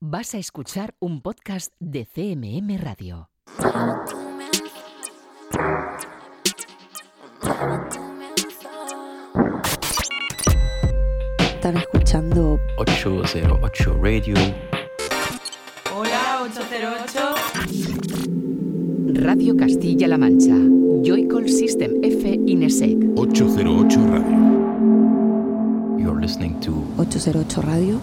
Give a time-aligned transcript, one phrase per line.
[0.00, 3.30] Vas a escuchar un podcast de CMM Radio.
[11.40, 14.36] Están escuchando 808 Radio.
[15.92, 17.34] Hola, 808.
[19.20, 20.54] Radio Castilla-La Mancha.
[21.02, 22.96] Joycall System F Inesec.
[23.16, 24.38] 808 Radio.
[25.98, 28.00] You're listening to 808 Radio.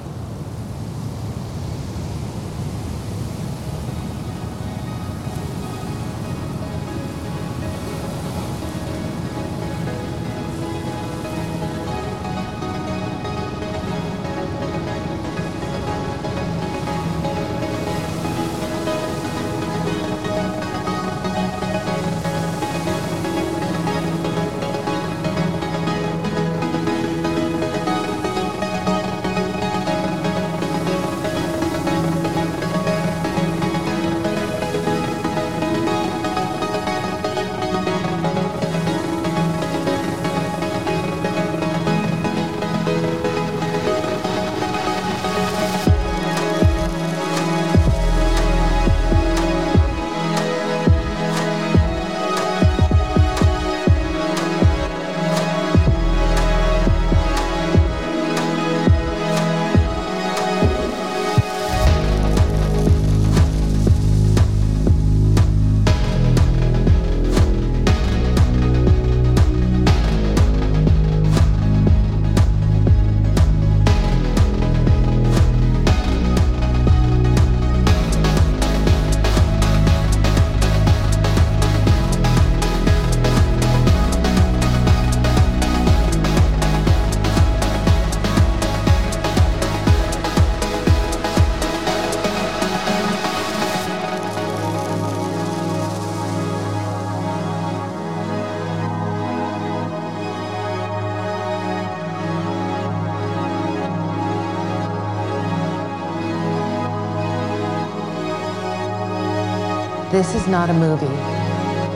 [110.16, 111.20] This is not a movie,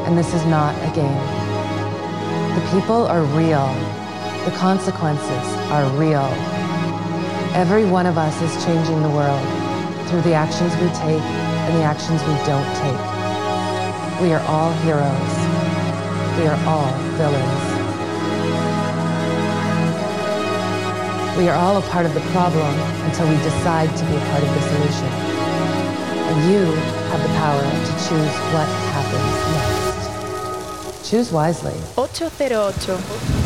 [0.04, 1.24] and this is not a game.
[2.54, 3.72] The people are real.
[4.44, 6.28] The consequences are real.
[7.56, 9.40] Every one of us is changing the world
[10.10, 13.02] through the actions we take and the actions we don't take.
[14.20, 15.34] We are all heroes.
[16.36, 17.64] We are all villains.
[21.38, 22.76] We are all a part of the problem
[23.08, 25.08] until we decide to be a part of the solution.
[26.28, 31.10] And you have the power to choose what happens next.
[31.10, 31.74] Choose wisely.
[31.98, 33.39] 808.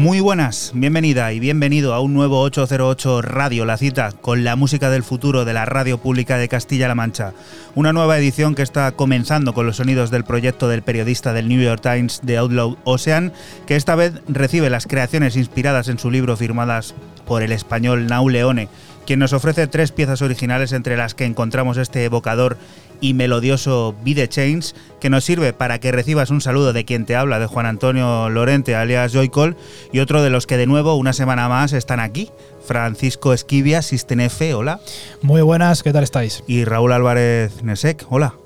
[0.00, 4.88] Muy buenas, bienvenida y bienvenido a un nuevo 808 Radio, la cita con la música
[4.88, 7.34] del futuro de la radio pública de Castilla-La Mancha.
[7.74, 11.60] Una nueva edición que está comenzando con los sonidos del proyecto del periodista del New
[11.60, 13.34] York Times de Outlaw Ocean,
[13.66, 16.94] que esta vez recibe las creaciones inspiradas en su libro firmadas
[17.26, 18.70] por el español Nau Leone,
[19.10, 22.56] quien nos ofrece tres piezas originales entre las que encontramos este evocador
[23.00, 27.06] y melodioso Be the Chains, que nos sirve para que recibas un saludo de quien
[27.06, 29.56] te habla, de Juan Antonio Lorente, alias Joycol,
[29.92, 32.30] y otro de los que de nuevo, una semana más, están aquí.
[32.64, 34.78] Francisco Esquivia, System F, hola.
[35.22, 36.44] Muy buenas, ¿qué tal estáis?
[36.46, 38.39] Y Raúl Álvarez Nesek, hola.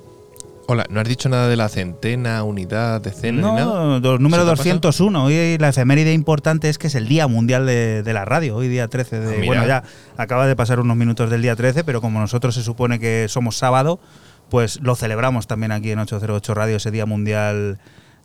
[0.66, 3.64] Hola, ¿no has dicho nada de la centena, unidad, decena ni nada?
[3.64, 4.78] No, dos- número ¿Se te ha pasado?
[4.80, 5.24] 201.
[5.24, 8.68] Hoy la efeméride importante es que es el Día Mundial de, de la Radio, hoy
[8.68, 9.36] día 13 de...
[9.36, 9.82] Ah, bueno, ya
[10.16, 13.58] acaba de pasar unos minutos del día 13, pero como nosotros se supone que somos
[13.58, 14.00] sábado,
[14.48, 17.78] pues lo celebramos también aquí en 808 Radio, ese Día Mundial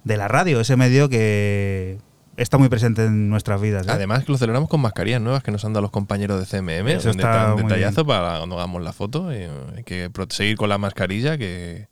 [0.06, 1.98] de la Radio, ese medio que
[2.38, 3.86] está muy presente en nuestras vidas.
[3.86, 3.92] ¿eh?
[3.92, 6.88] Además que lo celebramos con mascarillas nuevas que nos han dado los compañeros de CMM.
[6.88, 9.30] Eso está un detallazo para cuando hagamos la foto.
[9.34, 9.40] y
[9.76, 11.89] hay que seguir con la mascarilla que,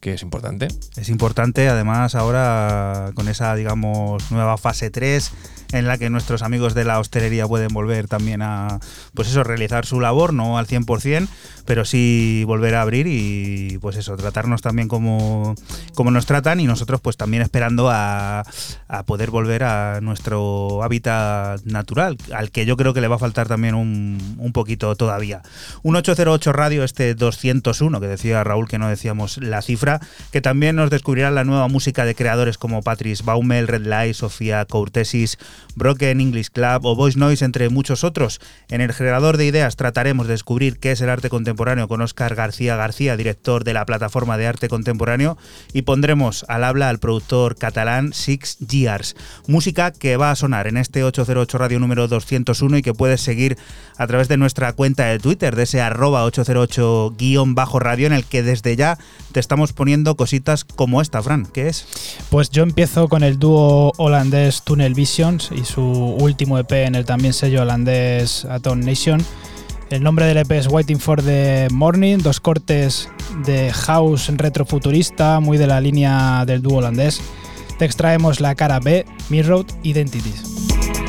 [0.00, 0.68] que es importante.
[0.96, 5.30] Es importante, además, ahora con esa, digamos, nueva fase 3
[5.72, 8.78] en la que nuestros amigos de la hostelería pueden volver también a,
[9.14, 11.28] pues eso, realizar su labor, no al 100%,
[11.64, 15.54] pero sí volver a abrir y, pues eso, tratarnos también como,
[15.94, 18.44] como nos tratan y nosotros pues también esperando a,
[18.88, 23.20] a poder volver a nuestro hábitat natural, al que yo creo que le va a
[23.20, 25.42] faltar también un, un poquito todavía.
[25.82, 30.00] Un 808 Radio, este 201, que decía Raúl que no decíamos la cifra,
[30.32, 34.64] que también nos descubrirá la nueva música de creadores como Patrice Baumel, Red Light, Sofía
[34.64, 35.38] Courtesis,
[35.76, 38.40] Broken English Club o Voice Noise, entre muchos otros.
[38.68, 42.34] En el generador de ideas trataremos de descubrir qué es el arte contemporáneo con Óscar
[42.34, 45.36] García García, director de la plataforma de arte contemporáneo,
[45.72, 49.16] y pondremos al habla al productor catalán Six Years.
[49.46, 53.56] Música que va a sonar en este 808 Radio número 201 y que puedes seguir
[53.96, 58.76] a través de nuestra cuenta de Twitter, de ese arroba 808-radio, en el que desde
[58.76, 58.98] ya
[59.32, 61.46] te estamos poniendo cositas como esta, Fran.
[61.46, 61.86] ¿Qué es?
[62.30, 67.04] Pues yo empiezo con el dúo holandés Tunnel Visions y su último EP en el
[67.04, 69.24] también sello holandés Atom Nation.
[69.90, 73.08] El nombre del EP es Waiting for the Morning, dos cortes
[73.44, 77.20] de house retrofuturista, muy de la línea del dúo holandés.
[77.78, 80.99] Te extraemos la cara B, Mirror Identities.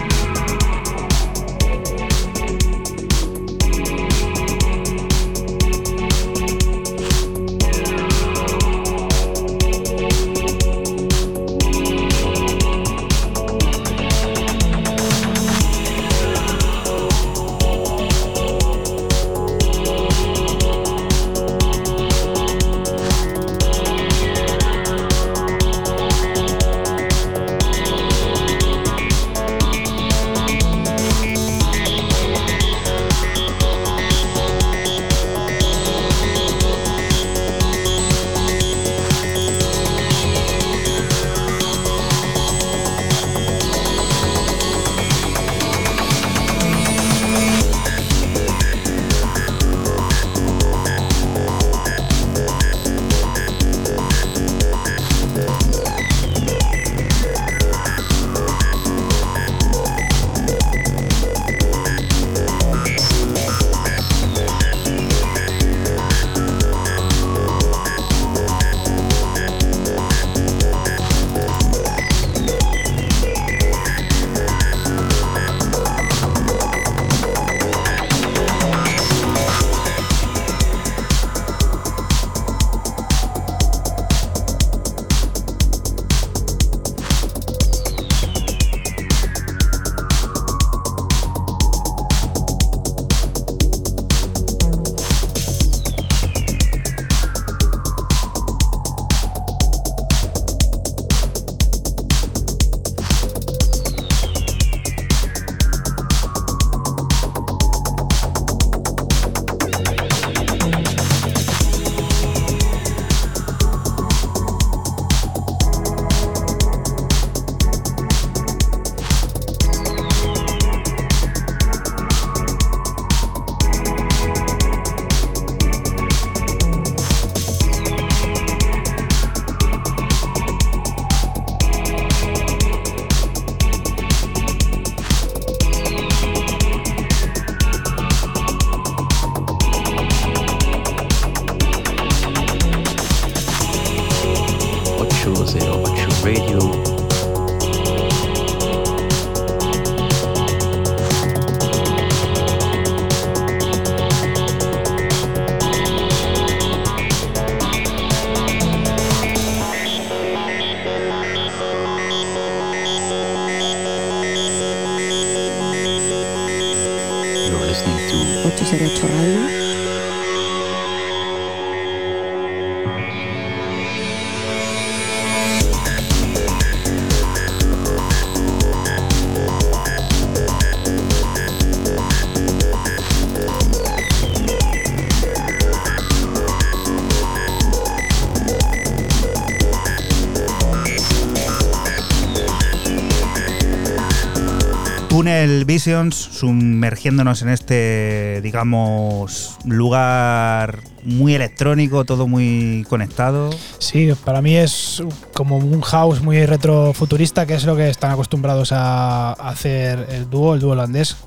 [195.81, 203.49] Visions, sumergiéndonos en este, digamos, lugar muy electrónico, todo muy conectado.
[203.79, 205.01] Sí, para mí es
[205.33, 210.53] como un house muy retrofuturista, que es lo que están acostumbrados a hacer el dúo,
[210.53, 211.17] el dúo holandés.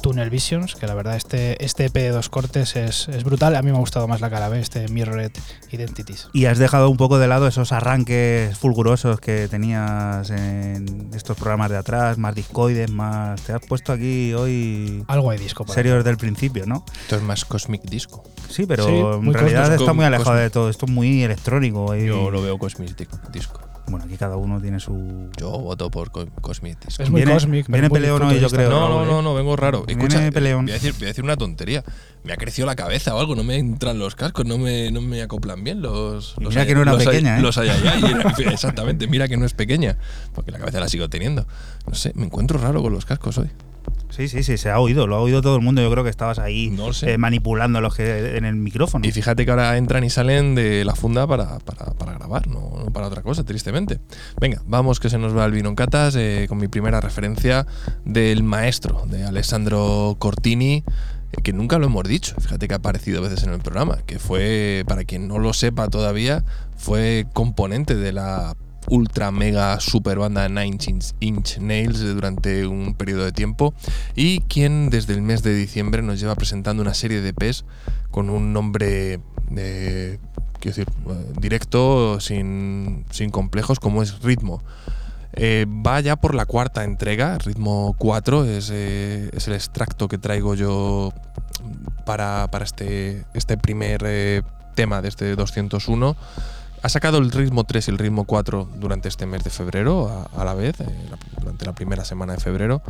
[0.00, 3.56] Tunnel Visions, que la verdad este, este EP de dos cortes es, es brutal.
[3.56, 5.32] A mí me ha gustado más la cara B, este Mirrored
[5.70, 6.28] Identities.
[6.32, 11.70] Y has dejado un poco de lado esos arranques fulgurosos que tenías en estos programas
[11.70, 13.38] de atrás, más discoides, más...
[13.42, 15.04] Te has puesto aquí hoy...
[15.08, 15.66] Algo de disco.
[15.66, 15.98] por Serio ahí.
[15.98, 16.84] desde el principio, ¿no?
[17.02, 18.24] Esto es más Cosmic Disco.
[18.48, 20.70] Sí, pero Sí, en realidad está muy alejado de todo.
[20.70, 21.94] Esto es muy electrónico.
[21.94, 22.96] y- Yo lo veo Cosmic
[24.18, 25.30] cada uno tiene su...
[25.38, 27.02] Yo voto por Co- Cosmic Disco.
[27.02, 28.68] Es muy Viene- peleón hoy, yo creo.
[28.68, 29.06] No, no, ¿eh?
[29.06, 29.84] no, no, vengo raro.
[29.84, 30.64] Viene Escucha, peleón.
[30.66, 31.84] Voy, a decir, voy a decir una tontería.
[32.24, 35.00] Me ha crecido la cabeza o algo, no me entran los cascos, no me, no
[35.00, 36.34] me acoplan bien los.
[36.38, 37.42] Los mira que no era los pequeña, ¿eh?
[37.42, 39.96] Los ay, ay, ay, exactamente, mira que no es pequeña,
[40.34, 41.46] porque la cabeza la sigo teniendo.
[41.86, 43.48] No sé, me encuentro raro con los cascos hoy.
[44.10, 45.06] Sí, sí, sí, se ha oído.
[45.06, 45.80] Lo ha oído todo el mundo.
[45.82, 47.12] Yo creo que estabas ahí No lo sé.
[47.12, 49.06] eh, manipulando los que en el micrófono.
[49.06, 52.72] Y fíjate que ahora entran y salen de la funda para, para- para grabar, no,
[52.84, 54.00] no para cosa, tristemente.
[54.40, 57.66] Venga, vamos que se nos va el vino en catas eh, con mi primera referencia
[58.04, 60.84] del maestro, de Alessandro Cortini,
[61.32, 64.18] eh, que nunca lo hemos dicho, fíjate que ha aparecido veces en el programa, que
[64.18, 66.44] fue, para quien no lo sepa todavía,
[66.76, 68.54] fue componente de la
[68.90, 70.78] ultra mega super banda Nine
[71.20, 73.74] Inch, Nails durante un periodo de tiempo
[74.14, 77.64] y quien desde el mes de diciembre nos lleva presentando una serie de EPs
[78.10, 79.20] con un nombre
[79.56, 80.18] eh,
[80.58, 84.62] quiero decir, eh, directo, sin, sin complejos, como es Ritmo.
[85.34, 90.18] Eh, va ya por la cuarta entrega, Ritmo 4, es, eh, es el extracto que
[90.18, 91.12] traigo yo
[92.04, 96.16] para, para este, este primer tema de este 201.
[96.80, 100.44] Ha sacado el ritmo 3 y el ritmo 4 durante este mes de febrero, a,
[100.44, 100.76] la vez,
[101.40, 102.82] durante la primera semana de febrero.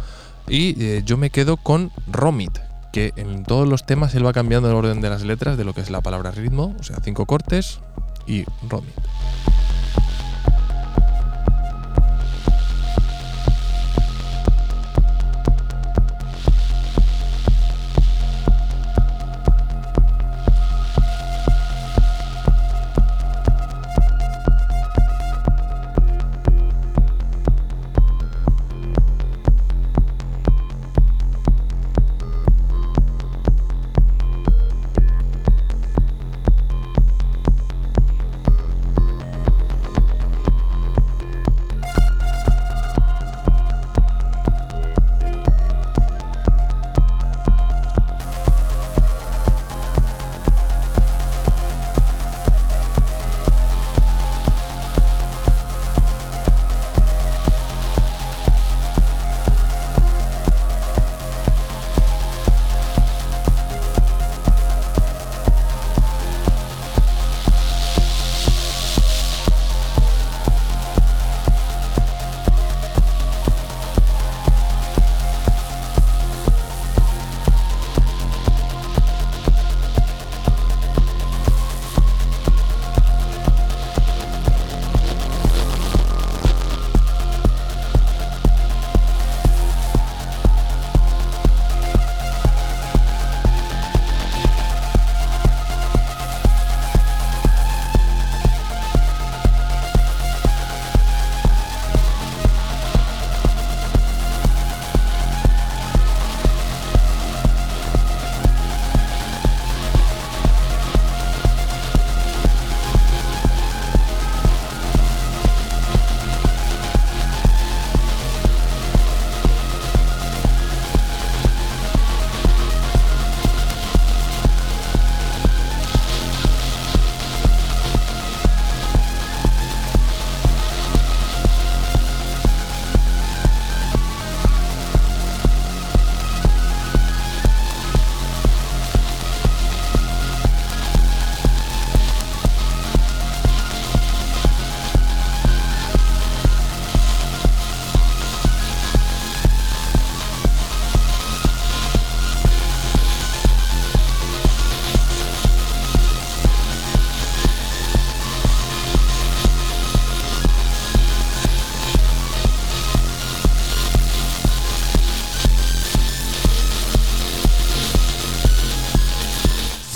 [0.47, 2.59] Y yo me quedo con Romit,
[2.93, 5.75] que en todos los temas él va cambiando el orden de las letras de lo
[5.75, 7.81] que es la palabra ritmo, o sea, cinco cortes
[8.27, 8.95] y Romit.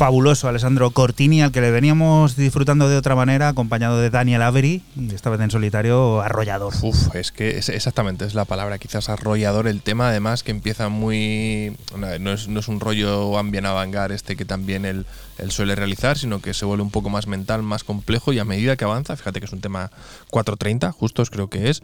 [0.02, 4.82] Fabuloso Alessandro Cortini, al que le veníamos disfrutando de otra manera, acompañado de Daniel Avery,
[4.96, 6.74] y esta vez en solitario arrollador.
[6.82, 11.76] Uf, es que exactamente es la palabra, quizás arrollador el tema, además que empieza muy.
[11.96, 13.64] No es, no es un rollo ambient
[14.10, 15.06] este que también él,
[15.42, 18.44] él, suele realizar, sino que se vuelve un poco más mental, más complejo, y a
[18.44, 19.90] medida que avanza, fíjate que es un tema
[20.30, 21.82] 430, justos creo que es,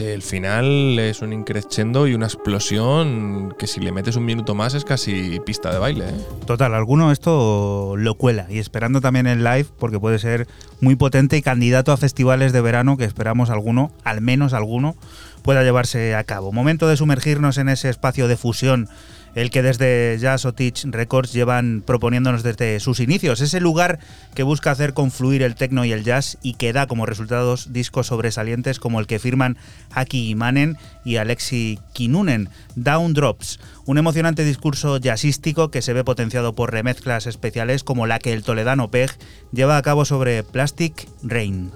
[0.00, 4.74] el final es un increscendo y una explosión que si le metes un minuto más
[4.74, 6.08] es casi pista de baile.
[6.08, 6.14] ¿eh?
[6.46, 10.48] Total, alguno esto lo cuela y esperando también el live porque puede ser
[10.80, 14.96] muy potente y candidato a festivales de verano que esperamos alguno, al menos alguno,
[15.42, 16.50] pueda llevarse a cabo.
[16.50, 18.88] Momento de sumergirnos en ese espacio de fusión
[19.34, 23.40] el que desde Jazz o Teach Records llevan proponiéndonos desde sus inicios.
[23.40, 23.98] Ese lugar
[24.34, 28.08] que busca hacer confluir el techno y el jazz y que da como resultados discos
[28.08, 29.56] sobresalientes como el que firman
[29.92, 36.54] Aki Imanen y Alexi Kinunen, Down Drops, un emocionante discurso jazzístico que se ve potenciado
[36.54, 39.10] por remezclas especiales como la que el toledano Peg
[39.52, 41.70] lleva a cabo sobre Plastic Rain.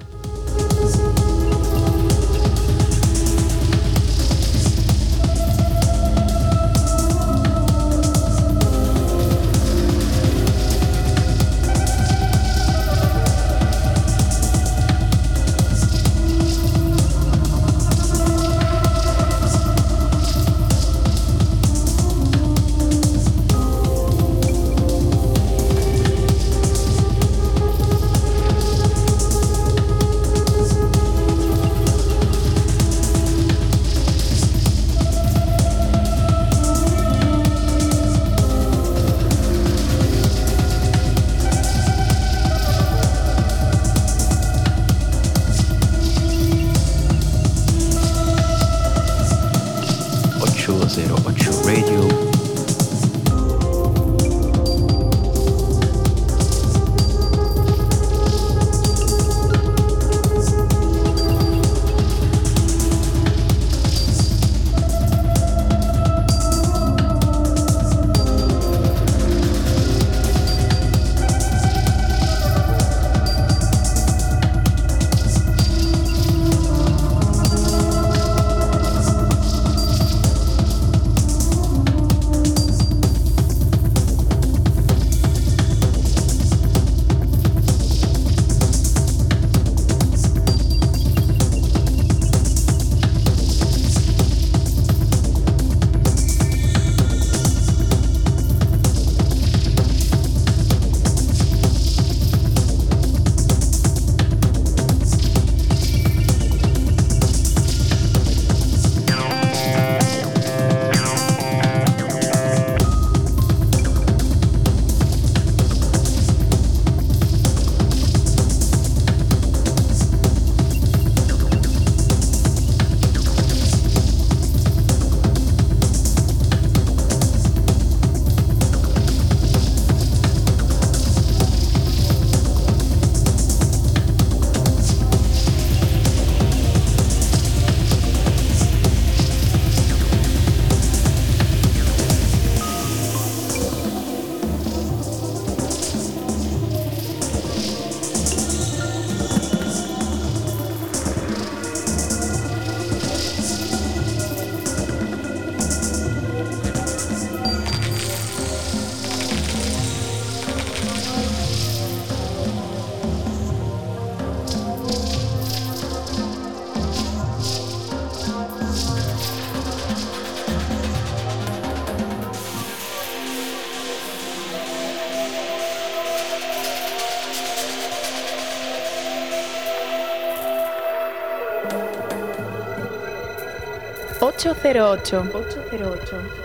[184.78, 185.58] 808.
[185.72, 186.37] 808.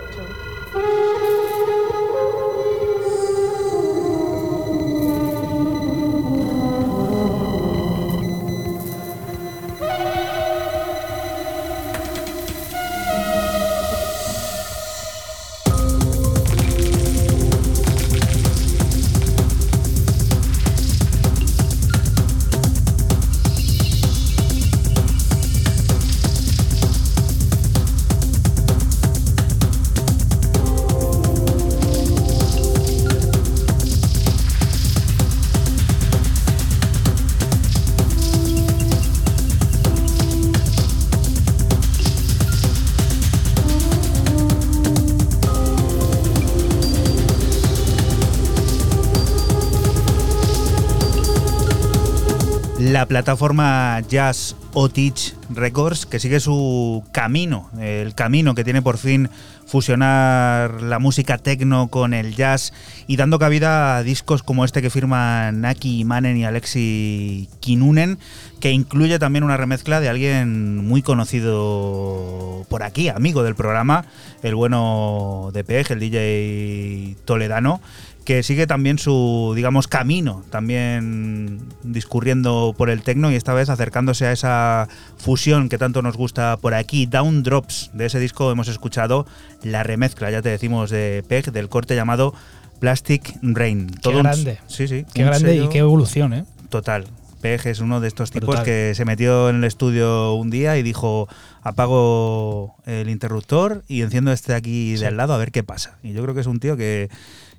[53.04, 59.28] La plataforma Jazz Otich Records, que sigue su camino, el camino que tiene por fin
[59.66, 62.72] fusionar la música techno con el jazz
[63.06, 68.18] y dando cabida a discos como este que firman Naki Manen y Alexi Kinunen,
[68.58, 74.06] que incluye también una remezcla de alguien muy conocido por aquí, amigo del programa,
[74.42, 77.82] el bueno de Pej, el DJ toledano,
[78.24, 84.26] que sigue también su, digamos, camino, también discurriendo por el tecno y esta vez acercándose
[84.26, 87.06] a esa fusión que tanto nos gusta por aquí.
[87.06, 89.26] Down Drops, de ese disco hemos escuchado
[89.62, 92.34] la remezcla, ya te decimos, de Peg, del corte llamado
[92.80, 93.88] Plastic Rain.
[94.02, 94.58] Qué grande.
[94.66, 95.04] sí, sí.
[95.12, 96.44] Qué grande y qué evolución, ¿eh?
[96.70, 97.06] Total.
[97.42, 100.82] Peg es uno de estos tipos que se metió en el estudio un día y
[100.82, 101.28] dijo,
[101.62, 105.98] apago el interruptor y enciendo este aquí de al lado a ver qué pasa.
[106.02, 107.10] Y yo creo que es un tío que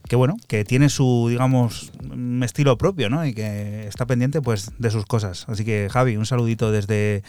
[0.07, 1.91] que bueno, que tiene su, digamos,
[2.43, 3.25] estilo propio, ¿no?
[3.25, 5.45] Y que está pendiente, pues, de sus cosas.
[5.47, 7.23] Así que, Javi, un saludito desde,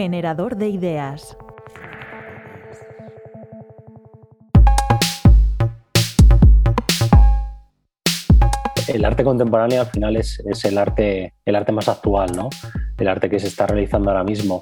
[0.07, 1.35] generador de ideas.
[8.87, 12.47] El arte contemporáneo al final es, es, el, arte, el arte más actual, ¿no?
[12.97, 14.61] el arte que se está realizando ahora mismo.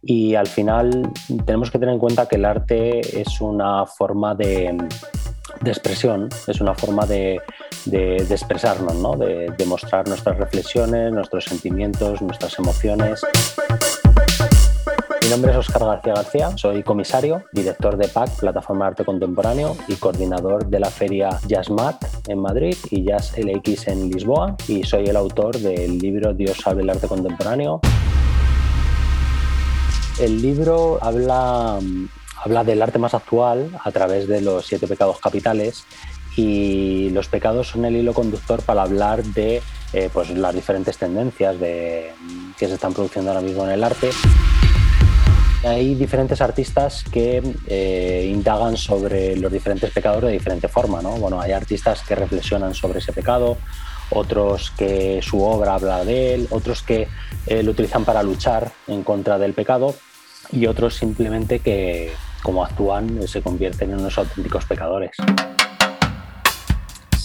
[0.00, 1.12] Y al final
[1.44, 4.78] tenemos que tener en cuenta que el arte es una forma de,
[5.62, 7.38] expresión, es una forma de,
[8.30, 9.14] expresarnos, ¿no?
[9.14, 13.20] de mostrar nuestras reflexiones, nuestros sentimientos, nuestras emociones.
[15.26, 19.76] Mi nombre es Oscar García García, soy comisario, director de PAC, Plataforma de Arte Contemporáneo,
[19.88, 25.06] y coordinador de la feria JazzMat en Madrid y Jazz LX en Lisboa, y soy
[25.06, 27.80] el autor del libro Dios sabe el arte contemporáneo.
[30.20, 31.80] El libro habla,
[32.44, 35.86] habla del arte más actual a través de los siete pecados capitales
[36.36, 39.60] y los pecados son el hilo conductor para hablar de
[39.92, 42.12] eh, pues, las diferentes tendencias de,
[42.56, 44.10] que se están produciendo ahora mismo en el arte.
[45.66, 51.02] Hay diferentes artistas que eh, indagan sobre los diferentes pecados de diferente forma.
[51.02, 51.16] ¿no?
[51.16, 53.56] Bueno, hay artistas que reflexionan sobre ese pecado,
[54.10, 57.08] otros que su obra habla de él, otros que
[57.46, 59.94] eh, lo utilizan para luchar en contra del pecado
[60.52, 62.12] y otros simplemente que,
[62.44, 65.16] como actúan, se convierten en unos auténticos pecadores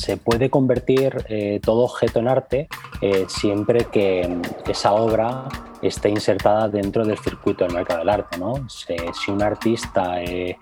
[0.01, 2.67] se puede convertir eh, todo objeto en arte
[3.01, 5.43] eh, siempre que esa obra
[5.83, 8.39] esté insertada dentro del circuito del mercado del arte.
[8.39, 8.67] ¿no?
[8.67, 10.57] Si, un artista eh,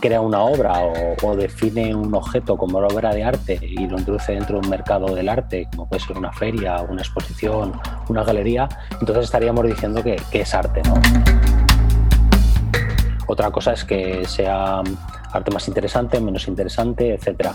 [0.00, 0.92] crea una obra o,
[1.22, 5.14] o, define un objeto como obra de arte y lo introduce dentro de un mercado
[5.14, 7.72] del arte, como puede ser una feria, una exposición,
[8.08, 8.68] una galería,
[9.00, 10.82] entonces estaríamos diciendo que, que es arte.
[10.82, 10.94] ¿no?
[13.26, 14.82] Otra cosa es que sea
[15.32, 17.48] arte más interesante, menos interesante, etc.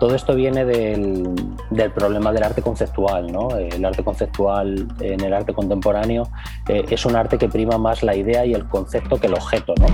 [0.00, 1.34] Todo esto viene del,
[1.70, 3.30] del, problema del arte conceptual.
[3.30, 3.56] ¿no?
[3.56, 6.28] El arte conceptual en el arte contemporáneo
[6.68, 9.74] eh, es un arte que prima más la idea y el concepto que el objeto.
[9.78, 9.86] ¿no?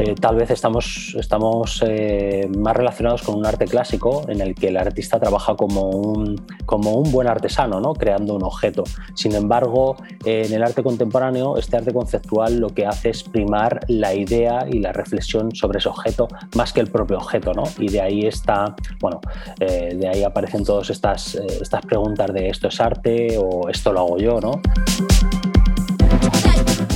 [0.00, 4.68] Eh, tal vez estamos, estamos eh, más relacionados con un arte clásico en el que
[4.68, 7.92] el artista trabaja como un, como un buen artesano, ¿no?
[7.92, 8.84] creando un objeto.
[9.14, 13.80] Sin embargo, eh, en el arte contemporáneo, este arte conceptual lo que hace es primar
[13.88, 17.52] la idea y la reflexión sobre ese objeto más que el propio objeto.
[17.52, 17.64] ¿no?
[17.78, 19.20] Y de ahí está, bueno,
[19.58, 24.16] de ahí aparecen todas estas, estas preguntas de esto es arte o esto lo hago
[24.16, 24.40] yo.
[24.40, 24.52] ¿no?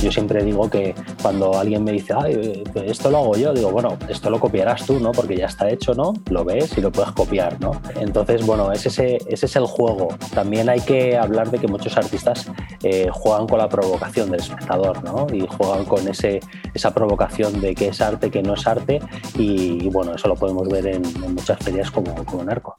[0.05, 3.97] Yo siempre digo que cuando alguien me dice, Ay, esto lo hago yo, digo, bueno,
[4.07, 5.11] esto lo copiarás tú, ¿no?
[5.11, 6.13] Porque ya está hecho, ¿no?
[6.29, 7.81] Lo ves y lo puedes copiar, ¿no?
[7.99, 10.09] Entonces, bueno, ese, ese, es el juego.
[10.35, 12.51] También hay que hablar de que muchos artistas
[12.83, 15.25] eh, juegan con la provocación del espectador, ¿no?
[15.33, 16.39] Y juegan con ese,
[16.75, 18.99] esa provocación de qué es arte, qué no es arte.
[19.39, 22.77] Y, y bueno, eso lo podemos ver en, en muchas ferias como, como Narco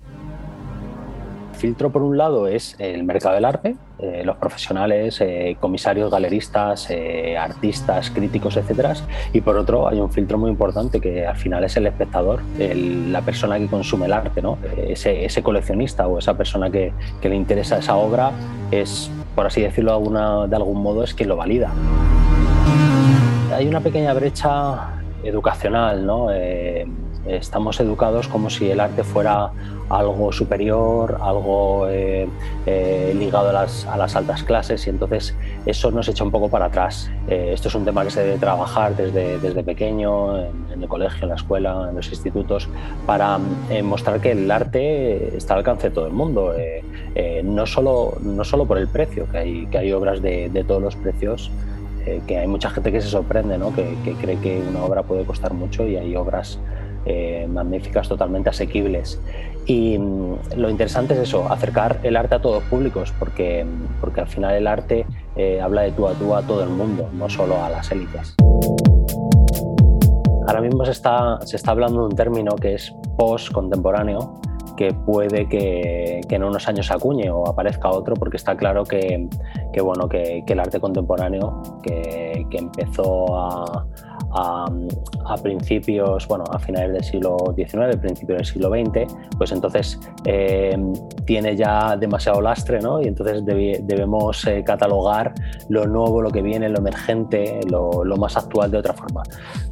[1.57, 6.89] filtro por un lado es el mercado del arte, eh, los profesionales, eh, comisarios, galeristas,
[6.91, 8.95] eh, artistas, críticos, etcétera,
[9.33, 13.23] y por otro hay un filtro muy importante que al final es el espectador, la
[13.23, 14.59] persona que consume el arte, ¿no?
[14.77, 18.33] ese, coleccionista o esa persona que, que, le interesa esa obra
[18.71, 21.73] es, por así decirlo de, alguna, de algún modo, es quien lo valida.
[23.55, 24.91] Hay una pequeña brecha
[25.23, 26.29] educacional, ¿no?
[27.29, 29.53] Estamos educados como si el arte fuera
[29.89, 32.29] algo superior, algo eh,
[32.67, 35.35] eh, ligado a las, a las, altas clases y entonces
[35.65, 37.11] eso nos echa un poco para atrás.
[37.29, 40.89] Eh, esto es un tema que se debe trabajar desde, desde pequeño, en, en, el
[40.89, 42.69] colegio, en la escuela, en los institutos,
[43.07, 43.39] para
[43.71, 48.15] eh, mostrar que el arte está al alcance de todo el mundo, eh, no, solo,
[48.23, 51.51] no solo por el precio, que hay, que hay obras de, de todos los precios
[52.29, 53.75] que hay mucha gente que se sorprende, ¿no?
[53.75, 56.57] que, que cree que una obra puede costar mucho y hay obras
[57.07, 59.21] eh, magníficas, totalmente asequibles.
[59.67, 63.65] Y mm, lo interesante es eso, acercar el arte a todos los públicos, porque,
[64.01, 67.09] porque al final el arte eh, habla de tú a tú a todo el mundo,
[67.13, 68.35] no solo a las élites.
[70.47, 74.41] Ahora mismo se está, se está hablando de un término que es post-contemporáneo,
[74.77, 79.29] que puede que, en unos años acuñe o aparezca otro, porque está claro que,
[79.83, 83.85] bueno, que, el arte contemporáneo, que, empezó a,
[85.43, 90.77] principios, bueno, a finales del siglo XIX, principios del siglo XX, pues entonces eh,
[91.25, 93.01] tiene ya demasiado lastre, ¿no?
[93.01, 95.35] Y entonces deb debemos eh, catalogar
[95.69, 99.23] lo nuevo, lo que viene, lo emergente, lo, lo, más actual de otra forma.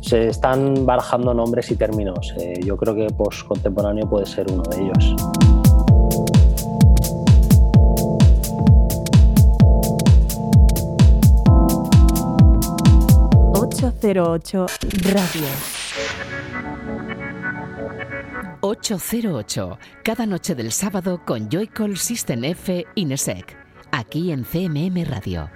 [0.01, 2.35] Se están barajando nombres y términos.
[2.39, 4.94] Eh, yo creo que postcontemporáneo puede ser uno de ellos.
[13.55, 14.67] ...808
[15.13, 15.49] Radio.
[18.61, 25.49] 808, cada noche del sábado con Joycall System F Inesec aquí en CMM Radio.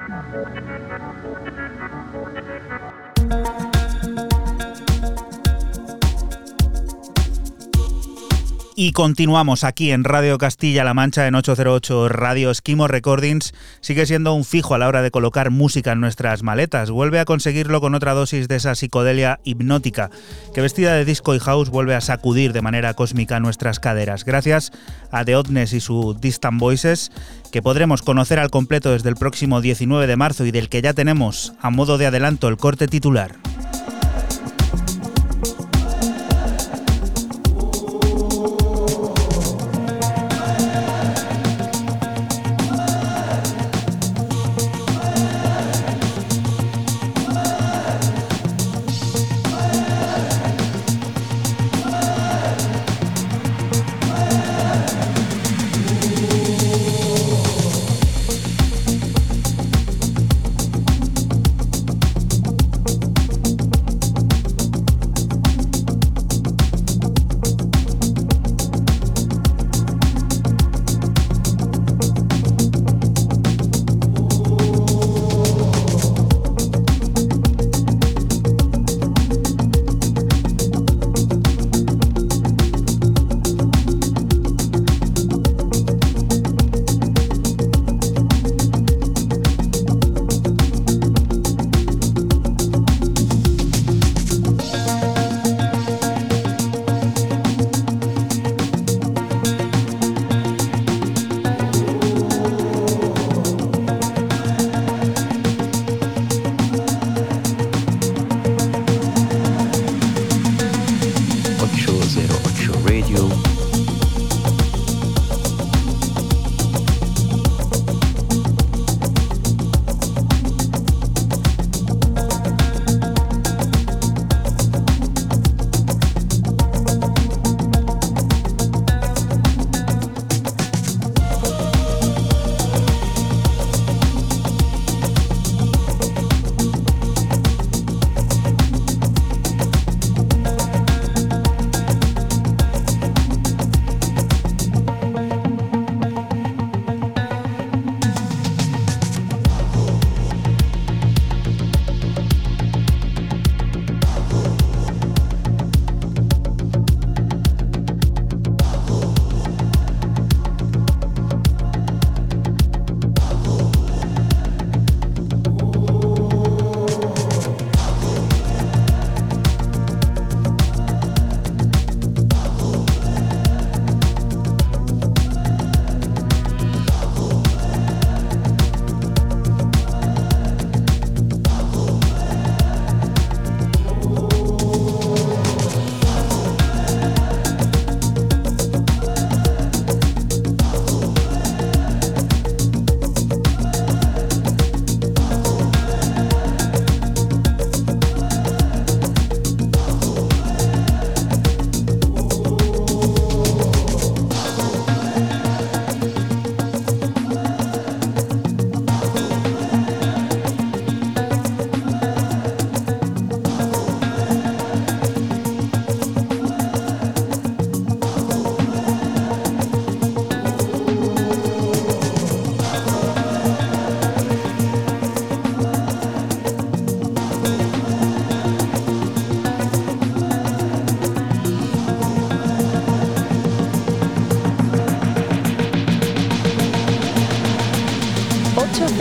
[8.80, 13.52] Y continuamos aquí en Radio Castilla-La Mancha en 808 Radio Esquimo Recordings.
[13.80, 16.92] Sigue siendo un fijo a la hora de colocar música en nuestras maletas.
[16.92, 20.10] Vuelve a conseguirlo con otra dosis de esa psicodelia hipnótica
[20.54, 24.24] que vestida de disco y house vuelve a sacudir de manera cósmica nuestras caderas.
[24.24, 24.70] Gracias
[25.10, 27.10] a The Oddness y su Distant Voices
[27.50, 30.92] que podremos conocer al completo desde el próximo 19 de marzo y del que ya
[30.92, 33.34] tenemos a modo de adelanto el corte titular.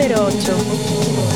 [0.08, 1.27] número 8.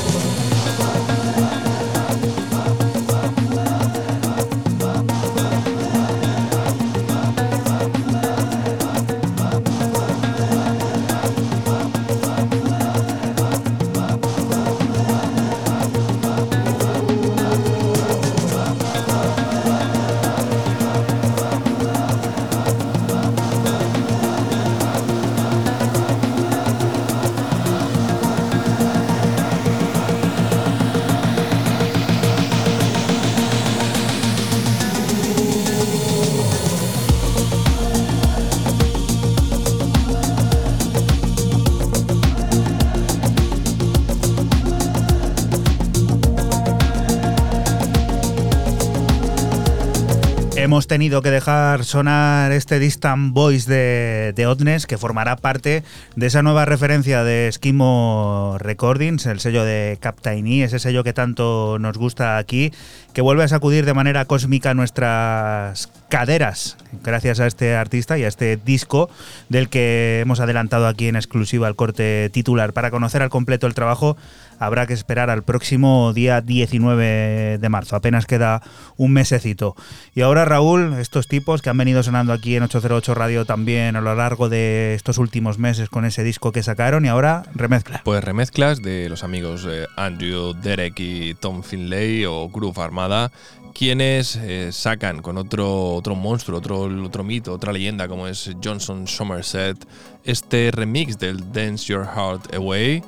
[50.73, 55.83] Hemos tenido que dejar sonar este Distant Voice de, de Otnes, que formará parte
[56.17, 61.13] de esa nueva referencia de Esquimo Recordings, el sello de Captain E, ese sello que
[61.13, 62.73] tanto nos gusta aquí,
[63.13, 68.29] que vuelve a sacudir de manera cósmica nuestras caderas, gracias a este artista y a
[68.29, 69.11] este disco
[69.51, 72.73] del que hemos adelantado aquí en exclusiva el corte titular.
[72.73, 74.17] Para conocer al completo el trabajo,
[74.65, 77.97] habrá que esperar al próximo día 19 de marzo.
[77.97, 78.63] Apenas queda
[78.97, 79.75] un mesecito.
[80.15, 84.01] Y ahora, Raúl, estos tipos que han venido sonando aquí en 808 Radio también a
[84.01, 88.03] lo largo de estos últimos meses con ese disco que sacaron y ahora remezcla.
[88.05, 93.31] Pues remezclas de los amigos eh, Andrew, Derek y Tom Finlay o Groove Armada
[93.73, 99.07] quienes eh, sacan con otro, otro monstruo, otro, otro mito, otra leyenda como es Johnson
[99.09, 99.77] Somerset,
[100.25, 103.03] este remix del Dance Your Heart Away,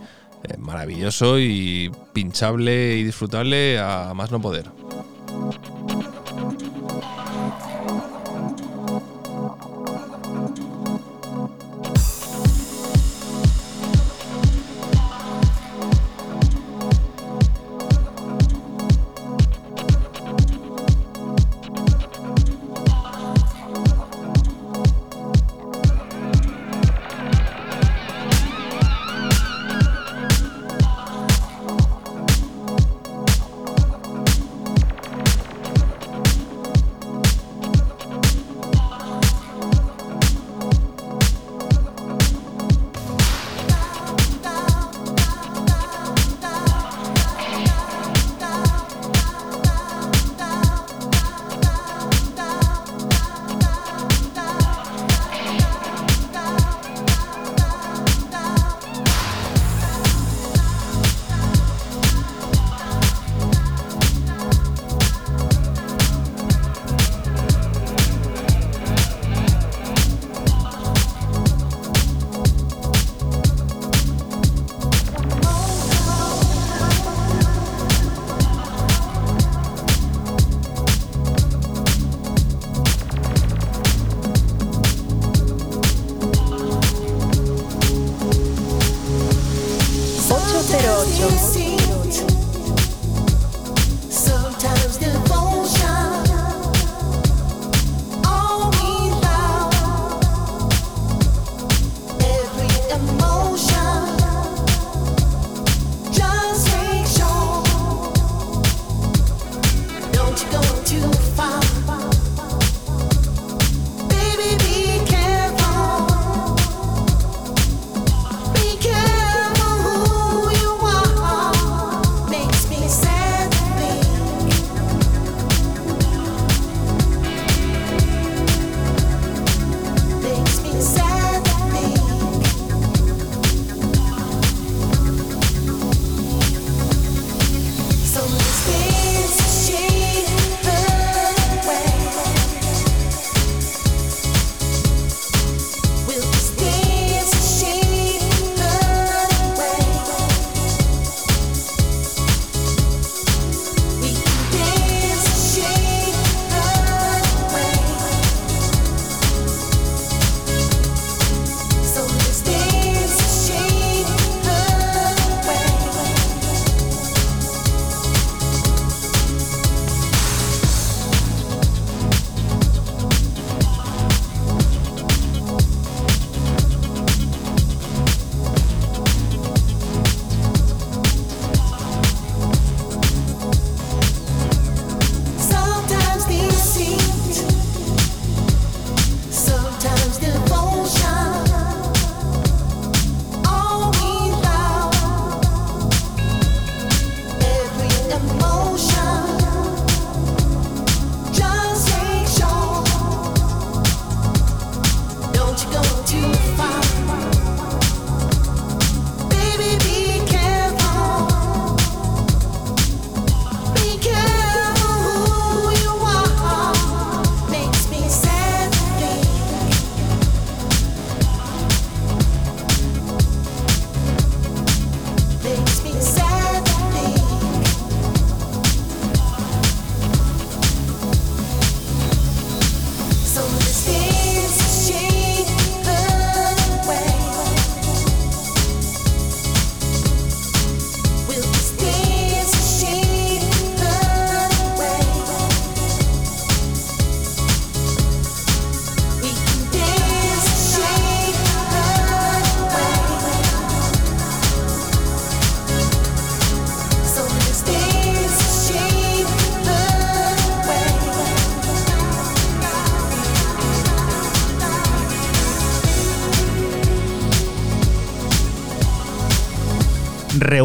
[0.59, 4.71] maravilloso y pinchable y disfrutable a más no poder.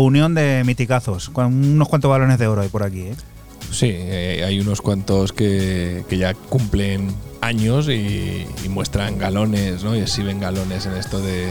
[0.10, 3.02] Reunión de miticazos, con unos cuantos balones de oro hay por aquí.
[3.02, 3.16] ¿eh?
[3.70, 9.96] Sí, eh, hay unos cuantos que, que ya cumplen años y, y muestran galones, ¿no?
[9.96, 11.50] Y exhiben galones en esto de,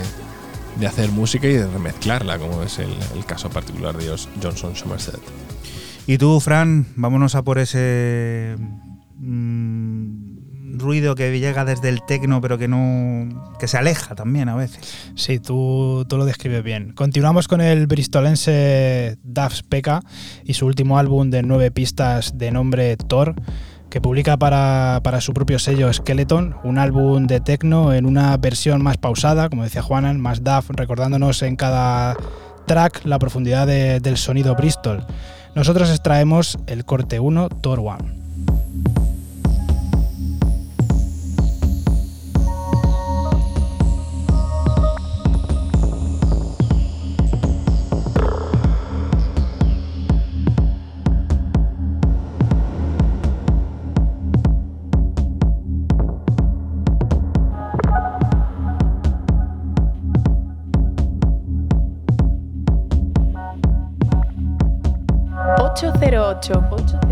[0.80, 4.09] de hacer música y de remezclarla, como es el, el caso particular de
[4.42, 5.20] Johnson Somerset.
[6.09, 8.56] Y tú, Fran, vámonos a por ese
[9.18, 13.54] mm, ruido que llega desde el tecno, pero que no.
[13.61, 14.97] que se aleja también a veces.
[15.29, 16.93] Sí, tú, tú lo describes bien.
[16.95, 20.01] Continuamos con el bristolense Duff Pekka
[20.43, 23.35] y su último álbum de nueve pistas de nombre Thor,
[23.91, 28.83] que publica para, para su propio sello Skeleton, un álbum de techno en una versión
[28.83, 32.16] más pausada, como decía Juanan, más Duff, recordándonos en cada
[32.64, 35.05] track la profundidad de- del sonido Bristol.
[35.55, 37.99] Nosotros extraemos el corte 1, Thor 1.
[65.81, 66.51] 808.
[66.51, 67.07] 808.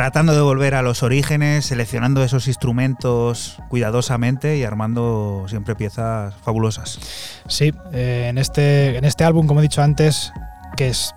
[0.00, 6.98] Tratando de volver a los orígenes, seleccionando esos instrumentos cuidadosamente y armando siempre piezas fabulosas.
[7.46, 10.32] Sí, eh, en, este, en este álbum, como he dicho antes,
[10.74, 11.14] que es,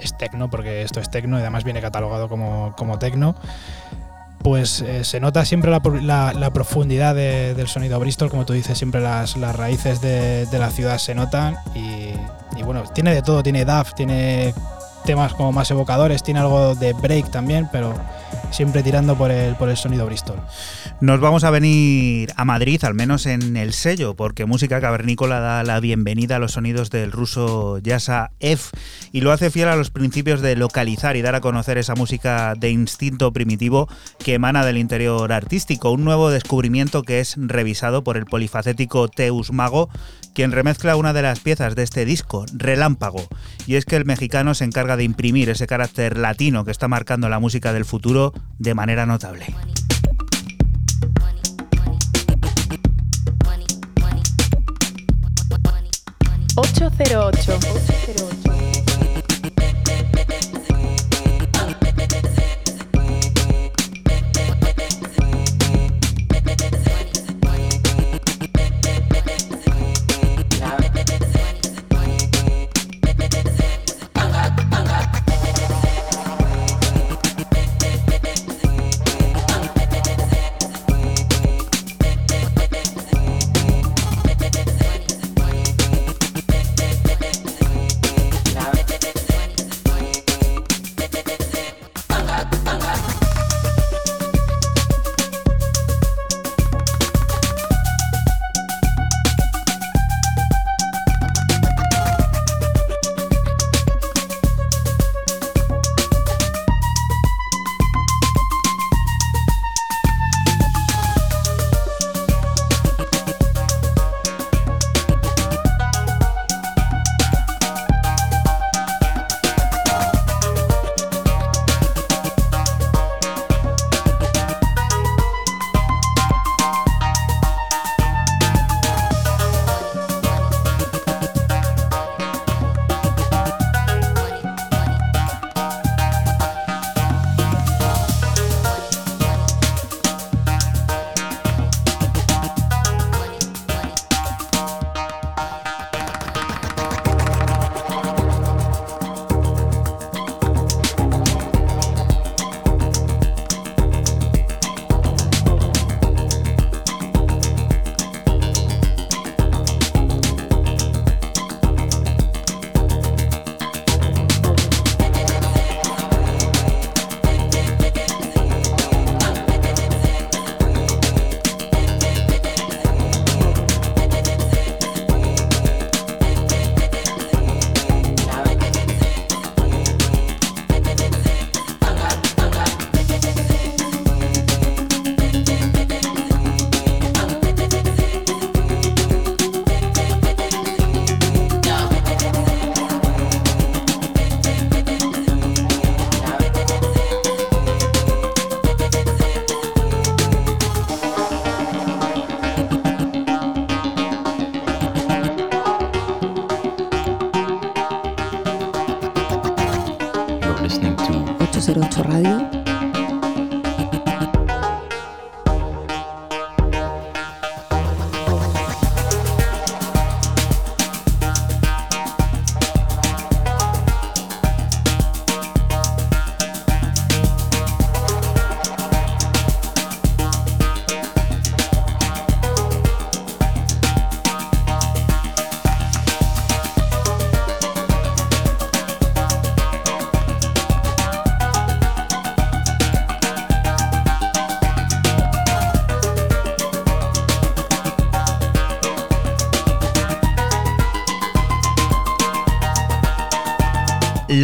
[0.00, 3.34] es tecno, porque esto es tecno y además viene catalogado como, como tecno,
[4.38, 9.02] pues eh, se nota siempre la, profundidad de- del sonido Bristol, como tú dices, siempre
[9.02, 13.66] las, las raíces de, de la ciudad se notan y bueno, tiene de todo, tiene
[13.66, 14.54] DAF, tiene
[15.04, 17.94] temas como más evocadores, tiene algo de break también, pero
[18.54, 20.40] siempre tirando por el, por el sonido Bristol.
[21.00, 25.64] Nos vamos a venir a Madrid, al menos en el sello, porque Música Cavernícola da
[25.64, 28.70] la bienvenida a los sonidos del ruso Yasa F
[29.12, 32.54] y lo hace fiel a los principios de localizar y dar a conocer esa música
[32.56, 33.88] de instinto primitivo
[34.18, 39.52] que emana del interior artístico, un nuevo descubrimiento que es revisado por el polifacético Teus
[39.52, 39.88] Mago,
[40.32, 43.26] quien remezcla una de las piezas de este disco, Relámpago,
[43.66, 47.28] y es que el mexicano se encarga de imprimir ese carácter latino que está marcando
[47.28, 49.54] la música del futuro de manera notable.
[56.56, 58.83] 808.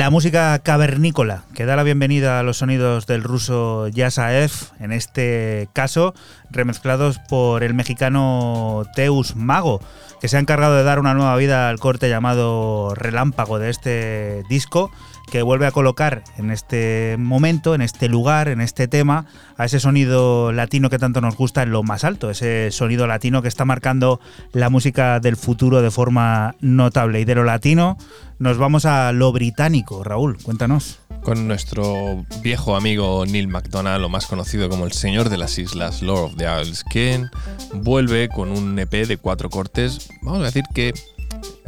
[0.00, 5.68] La música cavernícola que da la bienvenida a los sonidos del ruso Yasaev, en este
[5.74, 6.14] caso
[6.50, 9.82] remezclados por el mexicano Teus Mago,
[10.18, 14.42] que se ha encargado de dar una nueva vida al corte llamado Relámpago de este
[14.48, 14.90] disco
[15.30, 19.26] que vuelve a colocar en este momento, en este lugar, en este tema,
[19.56, 23.40] a ese sonido latino que tanto nos gusta en lo más alto, ese sonido latino
[23.40, 24.20] que está marcando
[24.52, 27.20] la música del futuro de forma notable.
[27.20, 27.96] Y de lo latino
[28.38, 30.02] nos vamos a lo británico.
[30.02, 30.98] Raúl, cuéntanos.
[31.22, 36.02] Con nuestro viejo amigo Neil McDonald, o más conocido como el Señor de las Islas,
[36.02, 37.26] Lord of the Isles, que
[37.74, 40.94] vuelve con un EP de cuatro cortes, vamos a decir que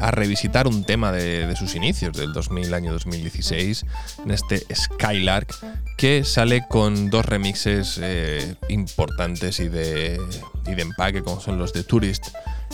[0.03, 3.87] a revisitar un tema de, sus inicios, del 2000, año 2016,
[4.25, 5.55] en este Skylark,
[5.97, 10.21] que sale con dos remixes eh, importantes y de,
[10.67, 12.29] y de empaque, como son los de Tourist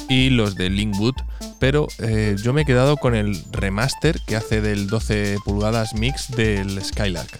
[0.08, 1.16] y los de Linkwood,
[1.58, 6.30] pero eh, yo me he quedado con el remaster que hace del 12 pulgadas mix
[6.30, 7.38] del Skylark.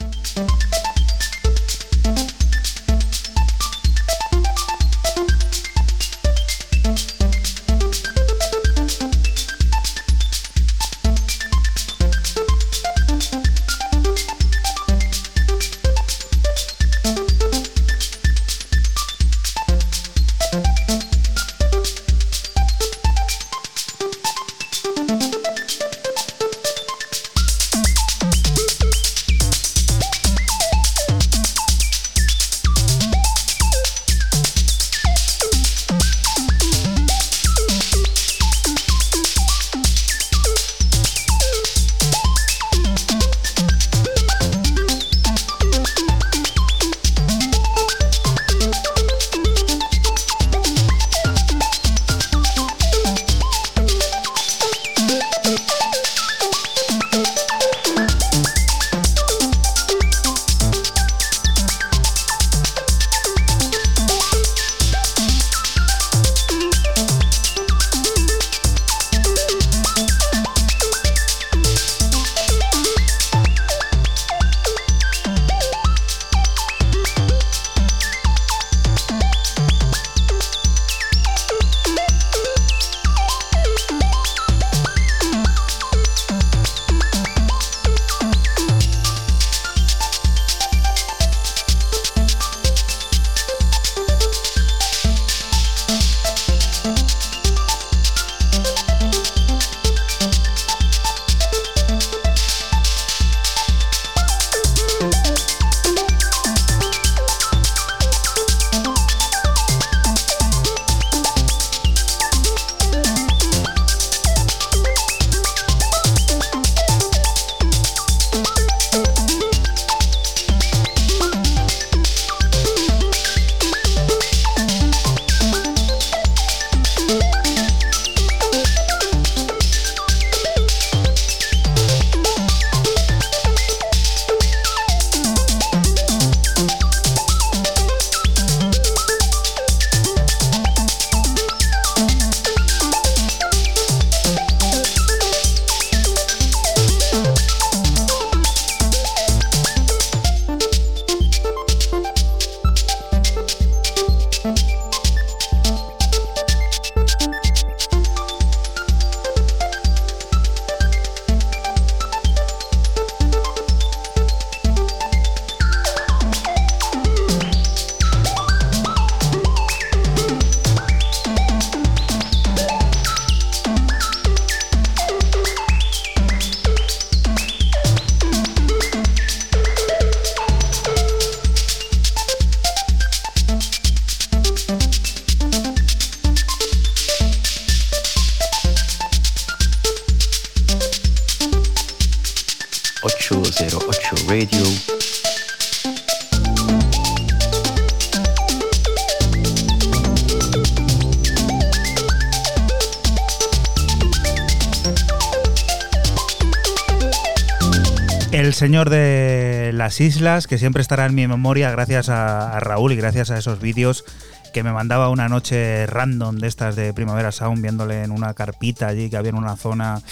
[208.59, 212.97] Señor de las islas, que siempre estará en mi memoria gracias a, a Raúl y
[212.97, 214.05] gracias a esos vídeos
[214.53, 218.89] que me mandaba una noche random de estas de Primavera Sound, viéndole en una carpita
[218.89, 220.03] allí que había en una zona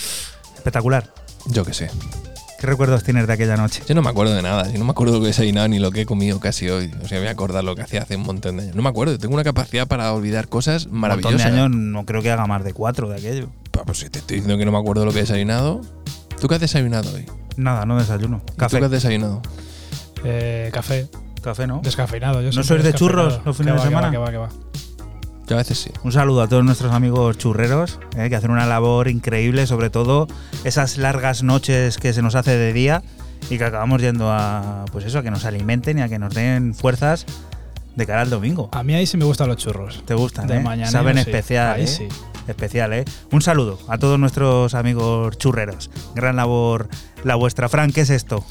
[0.54, 1.12] espectacular.
[1.46, 1.90] Yo qué sé.
[2.60, 3.82] ¿Qué recuerdos tienes de aquella noche?
[3.86, 4.70] Yo no me acuerdo de nada.
[4.70, 6.92] Yo no me acuerdo lo que he desayunado ni lo que he comido casi hoy.
[7.02, 8.76] O sea, me voy a acordar lo que hacía hace un montón de años.
[8.76, 9.18] No me acuerdo.
[9.18, 12.62] Tengo una capacidad para olvidar cosas Un montón de años no creo que haga más
[12.62, 13.50] de cuatro de aquello.
[13.72, 15.80] Pa, Pues si te estoy diciendo que no me acuerdo lo que he desayunado.
[16.40, 17.26] ¿Tú qué has desayunado hoy?
[17.56, 18.42] Nada, no desayuno.
[18.52, 18.76] ¿Y Café.
[18.76, 19.42] ¿Tú qué has desayunado?
[20.24, 21.08] Eh, café,
[21.42, 21.80] Café, ¿no?
[21.82, 22.40] descafeinado.
[22.42, 24.10] Yo ¿No sois de churros los fines Que de va, que va, semana?
[24.10, 24.48] que va, que va.
[25.46, 25.90] Yo a veces sí.
[26.02, 30.26] Un saludo a todos nuestros amigos churreros, eh, que hacen una labor increíble, sobre todo
[30.64, 33.02] esas largas noches que se nos hace de día
[33.48, 36.34] y que acabamos yendo a, pues eso, a que nos alimenten y a que nos
[36.34, 37.26] den fuerzas
[37.94, 38.70] de cara al domingo.
[38.72, 40.02] A mí ahí sí me gustan los churros.
[40.04, 40.60] Te gustan, De ¿eh?
[40.60, 40.90] mañana.
[40.90, 41.20] Saben sí.
[41.20, 41.86] especial, Ahí ¿eh?
[41.86, 42.08] sí.
[42.48, 43.04] Especial, ¿eh?
[43.32, 45.90] Un saludo a todos nuestros amigos churreros.
[46.14, 46.88] Gran labor
[47.24, 47.68] la vuestra.
[47.68, 48.44] Fran, ¿qué es esto?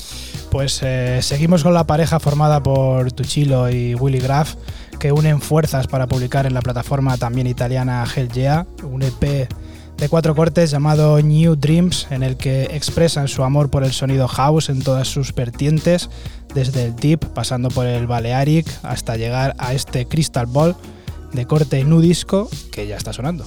[0.51, 4.55] Pues eh, seguimos con la pareja formada por Tuchilo y Willy Graf,
[4.99, 9.49] que unen fuerzas para publicar en la plataforma también italiana Hell Yeah, un EP
[9.97, 14.27] de cuatro cortes llamado New Dreams, en el que expresan su amor por el sonido
[14.27, 16.09] house en todas sus vertientes,
[16.53, 20.75] desde el deep, pasando por el Balearic, hasta llegar a este Crystal Ball
[21.35, 23.45] de corte nu disco que ya está sonando.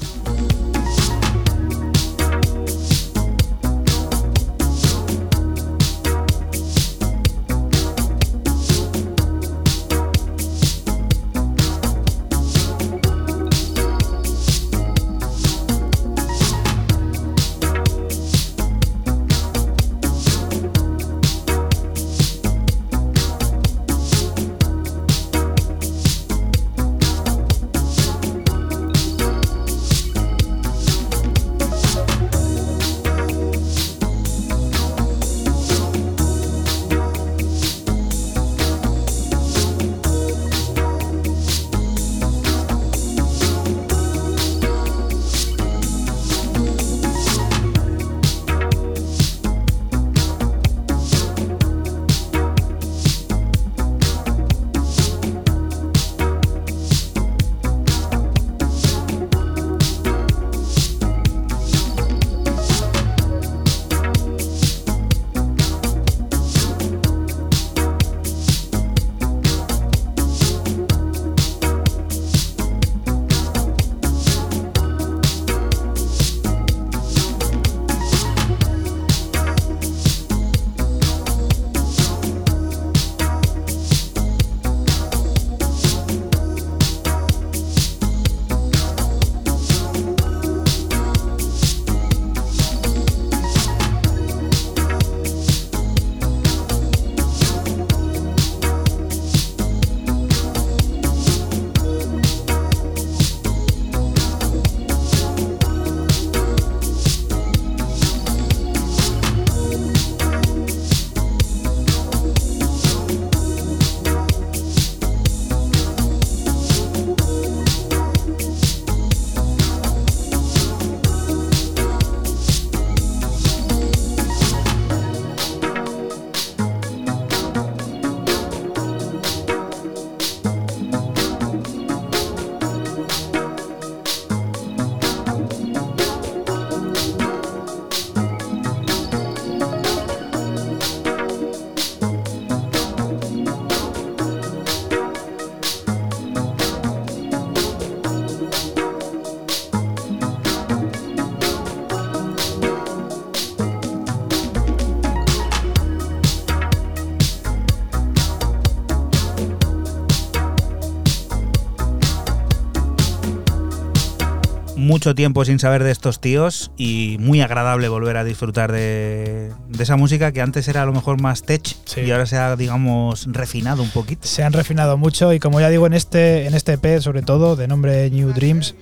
[164.98, 169.82] Mucho tiempo sin saber de estos tíos y muy agradable volver a disfrutar de, de
[169.84, 172.00] esa música que antes era a lo mejor más tech Sí.
[172.00, 174.26] y ahora se ha, digamos, refinado un poquito.
[174.26, 177.54] Se han refinado mucho y como ya digo en este, en este EP sobre todo,
[177.54, 178.74] de nombre New Dreams,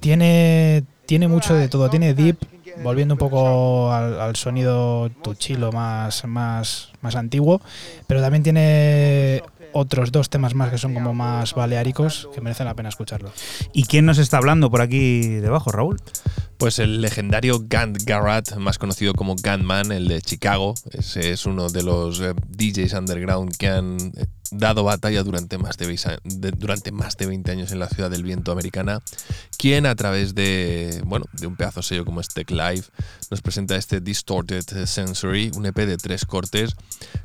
[0.00, 1.88] tiene, tiene mucho de todo.
[1.88, 2.38] Tiene deep,
[2.82, 7.60] volviendo un poco al, al sonido tuchilo más, más, más antiguo,
[8.08, 12.74] pero también tiene otros dos temas más que son como más baleáricos que merecen la
[12.74, 13.30] pena escucharlo.
[13.72, 15.98] ¿Y quién nos está hablando por aquí debajo, Raúl?
[16.62, 21.68] Pues el legendario Gant Garrett, más conocido como Gantman, el de Chicago, ese es uno
[21.68, 26.18] de los eh, DJs underground que han eh, dado batalla durante más de, 20 a-
[26.22, 29.00] de- durante más de 20 años en la ciudad del viento americana,
[29.58, 32.84] quien a través de, bueno, de un pedazo sello como este Live
[33.28, 36.76] nos presenta este Distorted Sensory, un EP de tres cortes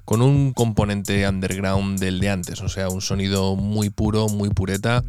[0.04, 5.04] con un componente underground del de antes, o sea, un sonido muy puro, muy pureta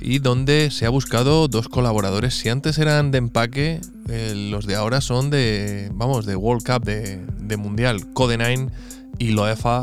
[0.00, 2.34] y donde se ha buscado dos colaboradores.
[2.34, 6.84] Si antes eran de empaque, eh, los de ahora son de, vamos, de World Cup,
[6.84, 8.70] de, de Mundial, Code9
[9.18, 9.82] y Loefa,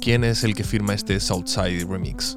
[0.00, 2.36] quien es el que firma este Southside Remix.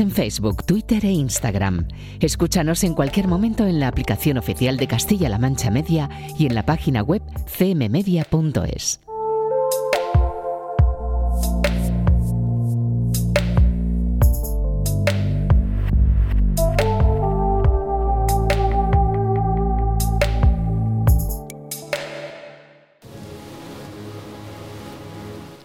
[0.00, 1.86] En Facebook, Twitter e Instagram.
[2.20, 6.64] Escúchanos en cualquier momento en la aplicación oficial de Castilla-La Mancha Media y en la
[6.64, 7.22] página web
[7.58, 9.00] cmmedia.es.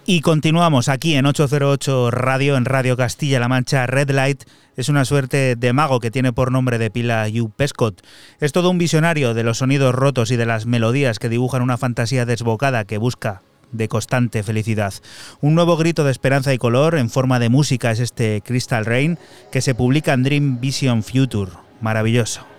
[0.07, 3.87] Y continuamos aquí en 808 Radio, en Radio Castilla-La Mancha.
[3.87, 4.43] Red Light
[4.75, 8.03] es una suerte de mago que tiene por nombre de pila Hugh Pescott.
[8.39, 11.79] Es todo un visionario de los sonidos rotos y de las melodías que dibujan una
[11.79, 13.41] fantasía desbocada que busca
[13.71, 14.93] de constante felicidad.
[15.41, 19.17] Un nuevo grito de esperanza y color en forma de música es este Crystal Rain
[19.51, 21.51] que se publica en Dream Vision Future.
[21.81, 22.54] Maravilloso.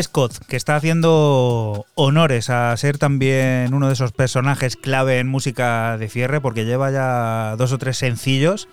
[0.00, 5.98] Pescott, que está haciendo honores a ser también uno de esos personajes clave en música
[5.98, 8.66] de cierre, porque lleva ya dos o tres sencillos,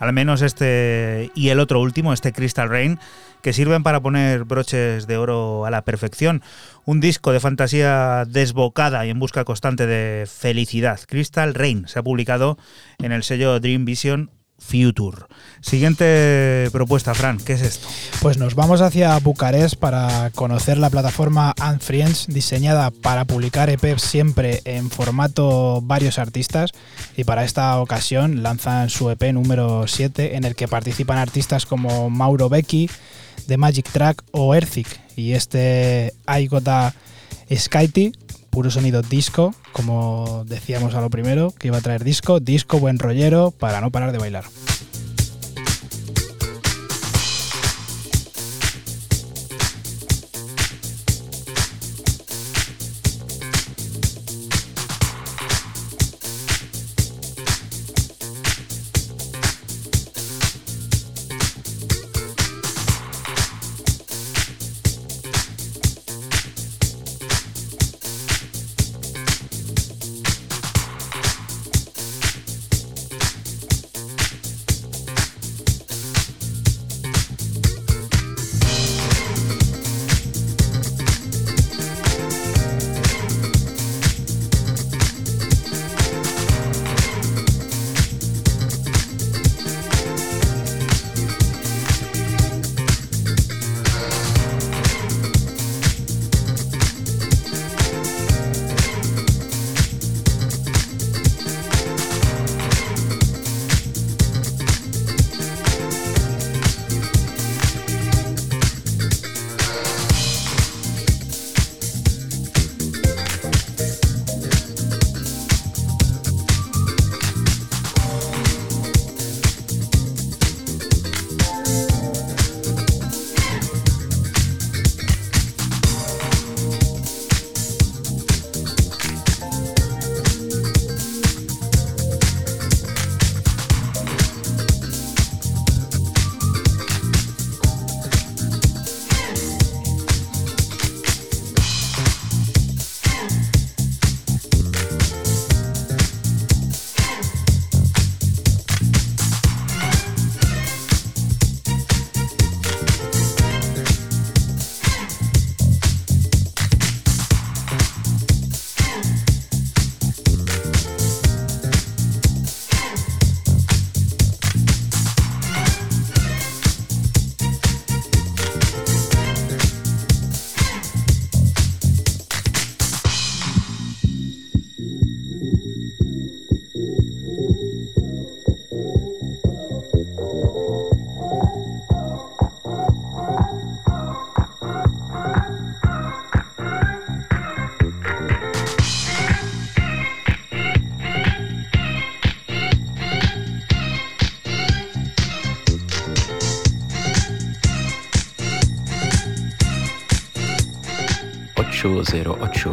[0.00, 2.98] al menos este y el otro último, este Crystal Rain,
[3.42, 6.42] que sirven para poner broches de oro a la perfección.
[6.84, 10.98] Un disco de fantasía desbocada y en busca constante de felicidad.
[11.06, 12.58] Crystal Rain se ha publicado
[12.98, 15.26] en el sello Dream Vision Future.
[15.60, 17.86] Siguiente propuesta, Fran, ¿qué es esto?
[18.22, 24.62] Pues nos vamos hacia Bucarest para conocer la plataforma Unfriends, diseñada para publicar EP siempre
[24.64, 26.70] en formato varios artistas
[27.16, 32.10] y para esta ocasión lanzan su EP número 7 en el que participan artistas como
[32.10, 32.88] Mauro Becky,
[33.48, 36.68] The Magic Track o Erzik y este I Got
[37.52, 38.12] Skyty
[38.50, 43.00] puro sonido disco, como decíamos a lo primero, que iba a traer disco, disco buen
[43.00, 44.44] rollero para no parar de bailar.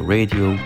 [0.05, 0.57] Radio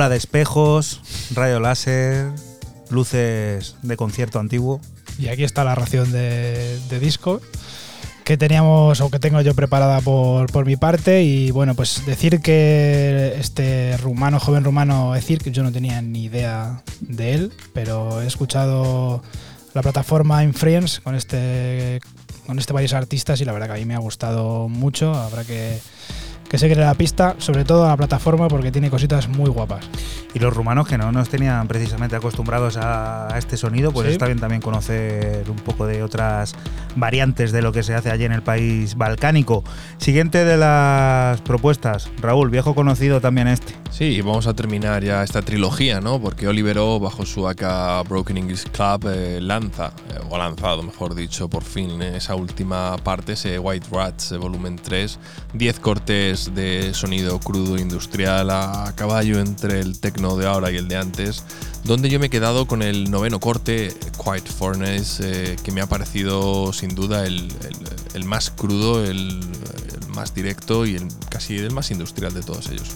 [0.00, 1.02] bola de espejos,
[1.34, 2.30] rayo láser,
[2.88, 4.80] luces de concierto antiguo.
[5.18, 7.42] Y aquí está la ración de, disco
[8.24, 12.40] que teníamos o que tengo yo preparada por, por, mi parte y bueno pues decir
[12.40, 18.22] que este rumano joven rumano decir que yo no tenía ni idea de él pero
[18.22, 19.22] he escuchado
[19.74, 22.00] la plataforma Infriends con este
[22.46, 25.44] con este varios artistas y la verdad que a mí me ha gustado mucho habrá
[25.44, 25.78] que
[26.50, 29.88] que se cree la pista, sobre todo a la plataforma porque tiene cositas muy guapas.
[30.34, 34.40] Y los rumanos que no nos tenían precisamente acostumbrados a, este sonido, pues está bien
[34.40, 36.56] también conocer un poco de otras
[36.96, 39.62] variantes de lo que se hace allí en el país balcánico.
[39.98, 43.76] Siguiente de las propuestas, Raúl, viejo conocido también este.
[43.92, 46.20] Sí, vamos a terminar ya esta trilogía, ¿no?
[46.20, 50.82] Porque Oliver O, bajo su AK Broken English Club, eh, lanza, eh, o ha lanzado,
[50.82, 55.18] mejor dicho, por fin esa última parte, ese White Rats, volumen 3,
[55.54, 60.88] 10 cortes de sonido crudo industrial a caballo entre el techno de ahora y el
[60.88, 61.44] de antes,
[61.84, 65.22] donde yo me he quedado con el noveno corte, Quiet Furnace,
[65.52, 67.48] eh, que me ha parecido sin duda el,
[68.24, 69.40] más crudo, el,
[70.08, 72.88] más directo y el, casi el más industrial de todos ellos.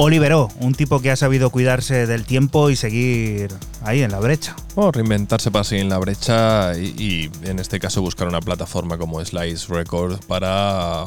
[0.00, 3.48] Oliveró, un tipo que ha sabido cuidarse del tiempo y seguir
[3.82, 4.54] ahí en la brecha.
[4.76, 9.24] O reinventarse para seguir en la brecha y, en este caso buscar una plataforma como
[9.24, 11.04] Slice Records para,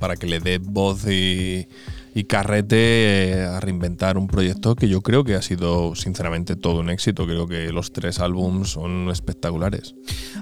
[0.00, 1.68] para que le dé voz y,
[2.14, 6.80] y carrete eh, a reinventar un proyecto que yo creo que ha sido sinceramente todo
[6.80, 7.26] un éxito.
[7.26, 9.96] Creo que los tres álbums son espectaculares.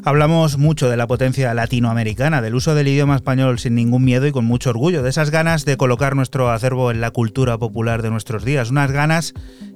[0.05, 4.33] Hablamos mucho de la potencia latinoamericana, del uso del idioma español sin ningún miedo y
[4.33, 8.11] con mucho orgullo, de esas ganas de colocar nuestro acervo en la cultura popular de
[8.11, 9.33] nuestros días, unas ganas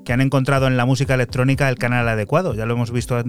[0.06, 2.54] que han encontrado en la música electrónica el canal adecuado.
[2.54, 3.22] Ya lo hemos visto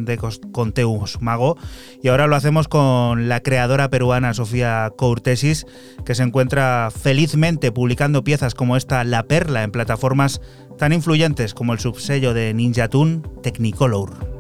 [0.54, 1.58] con Teus Mago
[2.02, 5.66] y ahora lo hacemos con la creadora peruana Sofía Courtesis,
[6.06, 10.40] que se encuentra felizmente publicando piezas como esta La Perla en plataformas
[10.78, 14.37] tan influyentes como el subsello de Ninja Tune Technicolor.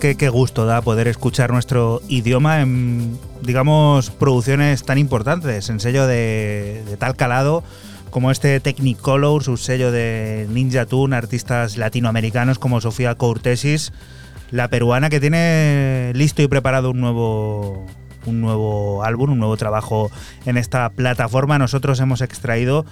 [0.00, 6.06] Que qué gusto da poder escuchar nuestro idioma en, digamos, producciones tan importantes, en sello
[6.06, 7.62] de, tal calado
[8.08, 13.92] como este Technicolor, su sello de Ninja Tune, artistas latinoamericanos como Sofía Courtesis,
[14.50, 17.86] la peruana que tiene listo y preparado un nuevo
[18.26, 20.10] un nuevo álbum, un nuevo trabajo
[20.44, 21.58] en esta plataforma.
[21.58, 22.84] Nosotros hemos extraído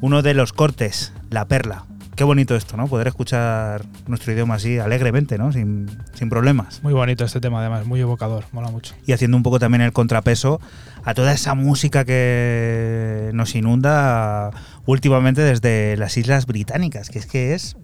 [0.00, 1.84] uno de los cortes, La Perla.
[2.16, 2.86] Qué bonito esto, ¿no?
[2.86, 5.52] Poder escuchar nuestro idioma así alegremente, ¿no?
[5.52, 6.82] Sin, sin problemas.
[6.82, 8.94] Muy bonito este tema, además, muy evocador, mola mucho.
[9.04, 10.60] Y haciendo un poco también el contrapeso
[11.04, 14.50] a toda esa música que nos inunda
[14.86, 17.76] últimamente desde las Islas Británicas, que es que es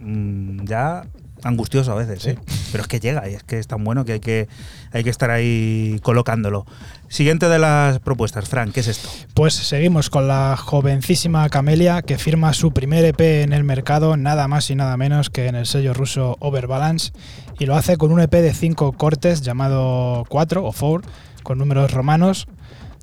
[0.00, 1.04] mm, ya
[1.46, 2.38] angustioso a veces, ¿eh?
[2.72, 4.48] pero es que llega y es que es tan bueno que hay que,
[4.92, 6.66] hay que estar ahí colocándolo.
[7.08, 9.08] Siguiente de las propuestas, Frank, ¿qué es esto?
[9.34, 14.48] Pues seguimos con la jovencísima Camelia que firma su primer EP en el mercado, nada
[14.48, 17.12] más y nada menos que en el sello ruso Overbalance,
[17.58, 21.10] y lo hace con un EP de cinco cortes llamado 4 o 4,
[21.42, 22.48] con números romanos,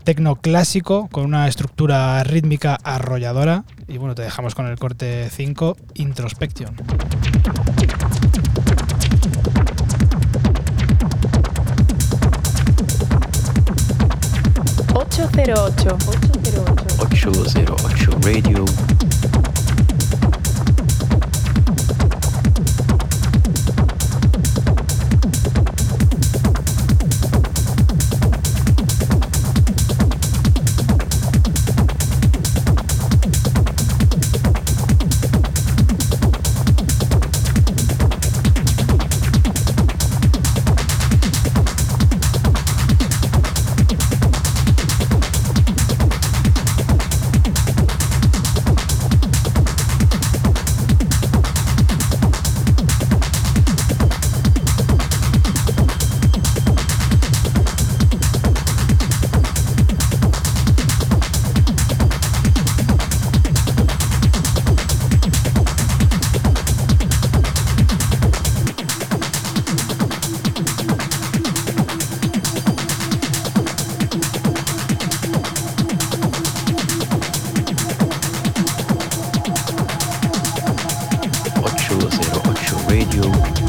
[0.03, 5.77] tecno clásico, con una estructura rítmica arrolladora, y bueno, te dejamos con el corte 5,
[5.95, 6.75] Introspection.
[15.15, 15.95] 808.
[16.97, 19.12] 808 Radio.
[82.93, 83.62] Que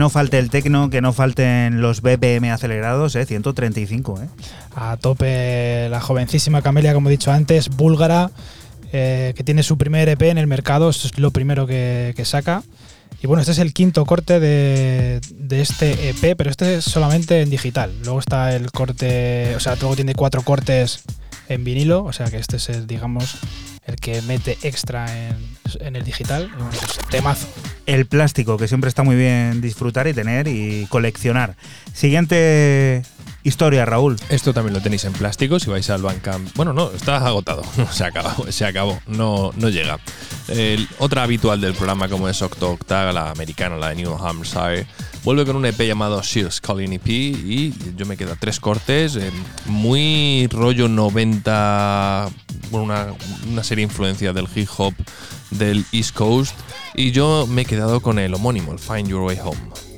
[0.00, 3.26] no falte el tecno, que no falten los BPM acelerados, ¿eh?
[3.26, 4.28] 135, ¿eh?
[4.74, 8.30] A tope la jovencísima Camelia, como he dicho antes, búlgara,
[8.92, 12.62] eh, que tiene su primer EP en el mercado, esto es lo primero que, saca.
[13.22, 17.42] Y bueno, este es el quinto corte de, de, este EP, pero este es solamente
[17.42, 17.92] en digital.
[18.02, 21.02] Luego está el corte, o sea, luego tiene cuatro cortes
[21.50, 23.36] en vinilo, o sea que este es el, digamos,
[23.84, 25.36] el que mete extra en,
[25.80, 26.50] en el digital.
[26.56, 27.48] Pues, temazo.
[27.86, 31.56] El plástico, que siempre está muy bien disfrutar y tener y coleccionar.
[31.92, 33.02] Siguiente
[33.42, 34.16] Historia, Raúl.
[34.28, 36.54] Esto también lo tenéis en plástico si vais al Bandcamp.
[36.56, 37.62] Bueno, no, está agotado.
[37.90, 39.00] se acabó, se acabó.
[39.06, 39.98] No, no llega.
[40.48, 44.86] El- otra habitual del programa, como es Octo Octag, la americana, la de New Hampshire,
[45.24, 49.30] vuelve con un EP llamado Shears Calling EP y yo me quedo tres cortes, eh,
[49.66, 52.28] muy rollo 90,
[52.70, 53.06] bueno, una,
[53.50, 54.94] una serie influencia del hip hop
[55.50, 56.54] del East Coast
[56.94, 59.89] y yo me he quedado con el homónimo, el Find Your Way Home.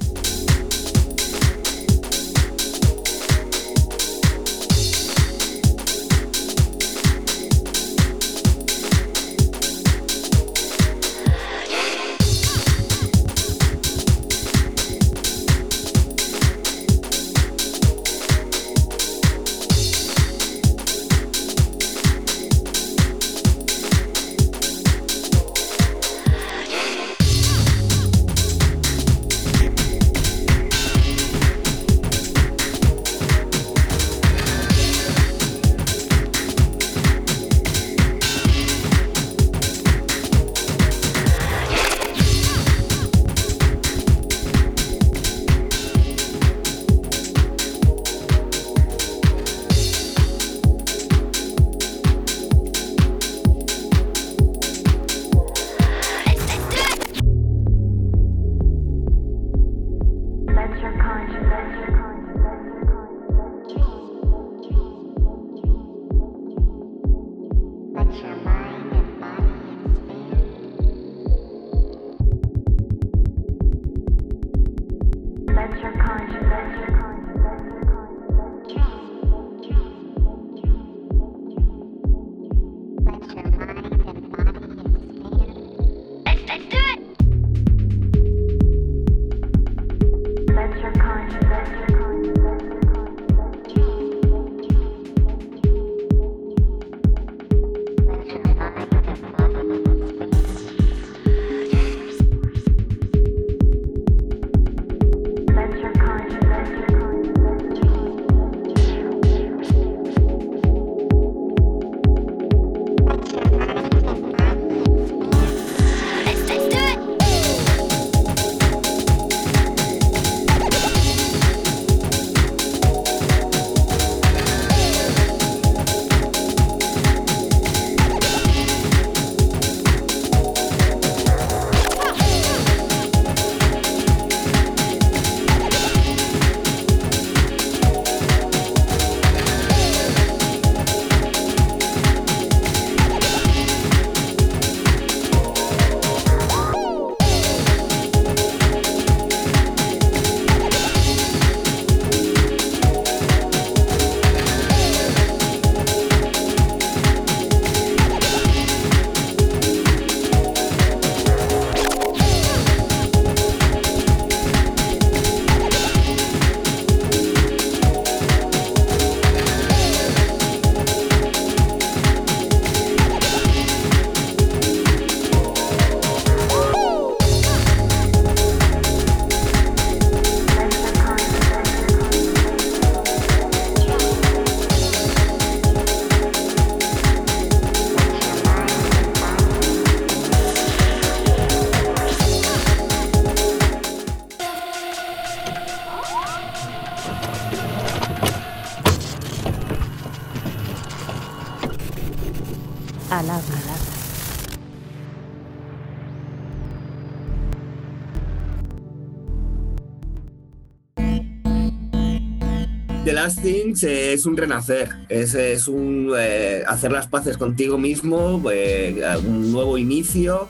[213.81, 219.78] Es un renacer, es, es un eh, hacer las paces contigo mismo, eh, un nuevo
[219.78, 220.49] inicio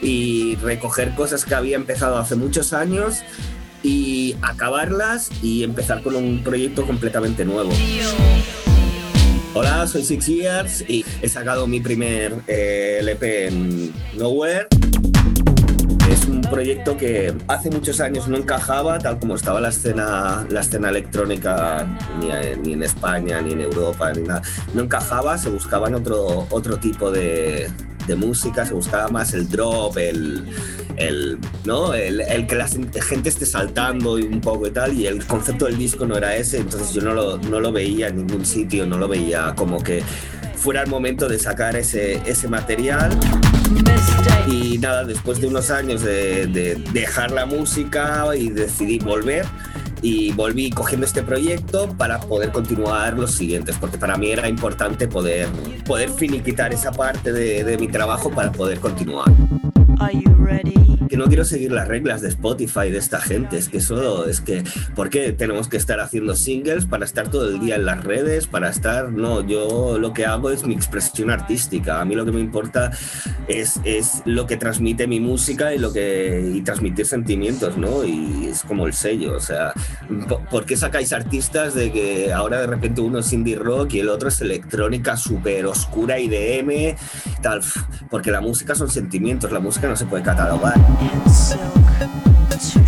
[0.00, 3.22] y recoger cosas que había empezado hace muchos años
[3.82, 7.70] y acabarlas y empezar con un proyecto completamente nuevo.
[9.52, 14.59] Hola, soy Six Years y he sacado mi primer eh, LP en Nowhere.
[16.50, 21.86] Proyecto que hace muchos años no encajaba, tal como estaba la escena, la escena electrónica,
[22.18, 22.28] ni,
[22.62, 24.42] ni en España, ni en Europa, ni nada.
[24.74, 27.70] No encajaba, se buscaban otro, otro tipo de,
[28.06, 30.44] de música, se buscaba más el drop, el,
[30.96, 31.94] el, ¿no?
[31.94, 35.66] el, el que la gente esté saltando y un poco y tal, y el concepto
[35.66, 38.86] del disco no era ese, entonces yo no lo, no lo veía en ningún sitio,
[38.86, 40.02] no lo veía como que
[40.56, 43.10] fuera el momento de sacar ese, ese material.
[44.46, 49.46] Y nada, después de unos años de, de dejar la música y decidí volver,
[50.02, 55.08] y volví cogiendo este proyecto para poder continuar los siguientes, porque para mí era importante
[55.08, 55.48] poder,
[55.84, 59.30] poder finiquitar esa parte de mi trabajo para poder continuar.
[61.10, 64.40] Que no quiero seguir las reglas de Spotify de esta gente, es que eso es
[64.40, 64.62] que,
[64.94, 68.46] ¿por qué tenemos que estar haciendo singles para estar todo el día en las redes,
[68.46, 72.30] para estar, no, yo lo que hago es mi expresión artística, a mí lo que
[72.30, 72.92] me importa
[73.48, 78.04] es, es lo que transmite mi música y lo que y transmitir sentimientos, ¿no?
[78.04, 79.72] Y es como el sello, o sea,
[80.28, 83.98] ¿por- ¿por qué sacáis artistas de que ahora de repente uno es indie rock y
[83.98, 86.94] el otro es electrónica súper oscura IDM,
[87.42, 87.62] tal?
[88.08, 90.74] Porque la música son sentimientos, la música no se puede catalogar.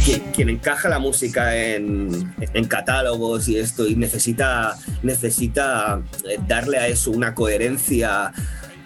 [0.04, 6.78] Quien, quien encaja la música en, en catálogos y esto y necesita, necesita eh, darle
[6.78, 8.32] a eso una coherencia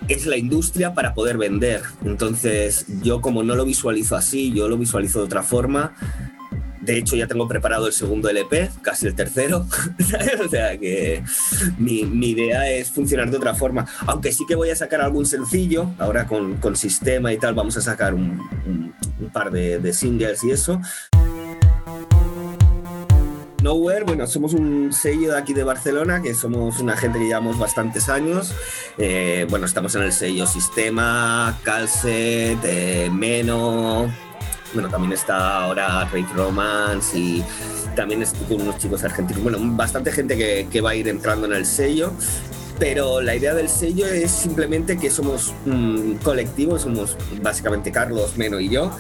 [0.09, 1.83] es la industria para poder vender.
[2.05, 5.95] Entonces, yo como no lo visualizo así, yo lo visualizo de otra forma.
[6.87, 9.67] De hecho, ya tengo preparado el segundo LP, casi el tercero.
[10.45, 11.25] o sea que
[11.79, 13.87] mi, mi idea es funcionar de otra forma.
[14.07, 17.77] Aunque sí que voy a sacar algún sencillo, ahora con, con sistema y tal, vamos
[17.77, 18.95] a sacar un,
[19.33, 20.81] par de, de singles y eso.
[23.63, 27.59] Nowhere, bueno, somos un sello de aquí de Barcelona, que somos una gente que llevamos
[27.59, 28.55] bastantes años.
[28.97, 34.09] Eh, bueno, estamos en el sello Sistema, Calcet, eh, Meno.
[34.73, 37.45] Bueno, también está ahora Rake Romance y
[37.95, 39.43] también con unos chicos argentinos.
[39.43, 42.13] Bueno, bastante gente que, que va a ir entrando en el sello.
[42.79, 48.61] Pero la idea del sello es simplemente que somos un colectivo, somos básicamente Carlos, Meno
[48.61, 48.91] y yo,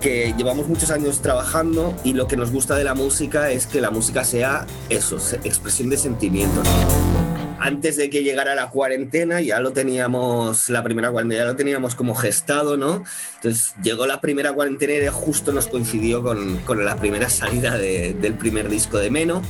[0.00, 3.80] que llevamos muchos años trabajando y lo que nos gusta de la música es que
[3.82, 6.66] la música sea eso, expresión de sentimientos.
[7.58, 11.94] Antes de que llegara la cuarentena ya lo teníamos, la primera cuarentena ya lo teníamos
[11.94, 13.02] como gestado, ¿no?
[13.36, 18.14] Entonces llegó la primera cuarentena y justo nos coincidió con, con la primera salida de-
[18.14, 19.42] del primer disco de Meno.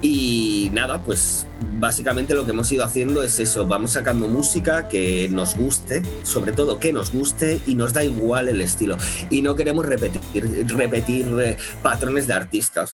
[0.00, 1.46] Y nada, pues
[1.78, 6.52] básicamente lo que hemos ido haciendo es eso, vamos sacando música que nos guste, sobre
[6.52, 8.96] todo que nos guste y nos da igual el estilo.
[9.30, 10.22] Y no queremos repetir,
[10.68, 12.94] repetir eh, patrones de artistas.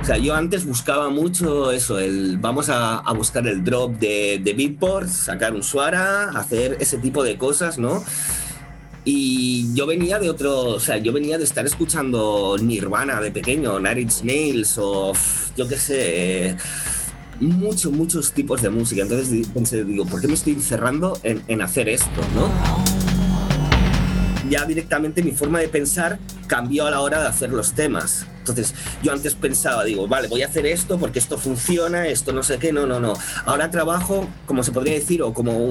[0.00, 4.52] O sea, yo antes buscaba mucho eso, el vamos a, buscar el drop de, de
[4.52, 8.02] Beatport, sacar un Suara, hacer ese tipo de cosas, ¿no?
[9.04, 13.80] Y yo venía de otro, o sea, yo venía de estar escuchando Nirvana de pequeño,
[13.80, 15.12] Nine Inch Nails o
[15.56, 16.56] yo qué sé,
[17.40, 19.02] muchos, muchos tipos de música.
[19.02, 22.48] Entonces pensé, digo, ¿por qué me estoy encerrando en, en hacer esto, no?
[24.48, 28.26] Ya directamente mi forma de pensar cambió a la hora de hacer los temas.
[28.42, 28.74] Entonces,
[29.04, 32.58] yo antes pensaba, digo, vale, voy a hacer esto porque esto funciona, esto no sé
[32.58, 33.14] qué, no, no, no.
[33.46, 35.70] Ahora trabajo, como se podría decir, o como,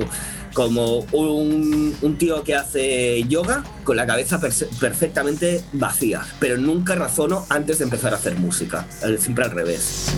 [0.54, 7.80] como un, tío que hace yoga con la cabeza perfectamente vacía, pero nunca razono antes
[7.80, 10.14] de empezar a hacer música, eh, siempre al revés.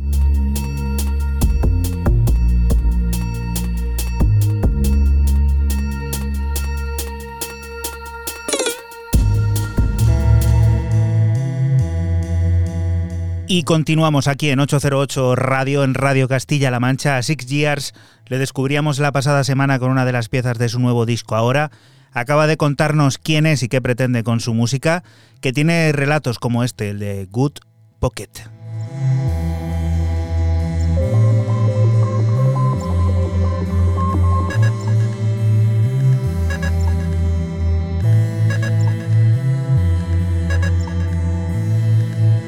[13.47, 17.17] Y continuamos aquí en 808 Radio, en Radio Castilla-La Mancha.
[17.17, 17.93] A Six Years
[18.25, 21.69] le descubríamos la pasada semana con una de las piezas de su nuevo disco ahora
[22.15, 25.03] acaba de contarnos quién es y qué pretende con su música,
[25.41, 27.59] que tiene relatos como este, el de Good
[27.99, 28.29] Pocket.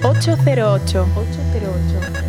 [0.02, 1.06] ...808...
[1.14, 2.27] ...808...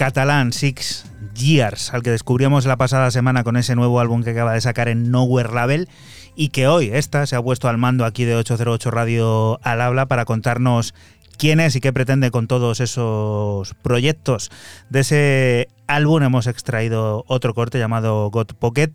[0.00, 1.04] catalán Six
[1.34, 4.88] Years, al que descubrimos la pasada semana con ese nuevo álbum que acaba de sacar
[4.88, 5.90] en Nowhere Label
[6.34, 10.06] y que hoy esta se ha puesto al mando aquí de 808 Radio al habla
[10.06, 10.94] para contarnos
[11.36, 14.50] quién es y qué pretende con todos esos proyectos.
[14.88, 18.92] De ese álbum hemos extraído otro corte llamado God Pocket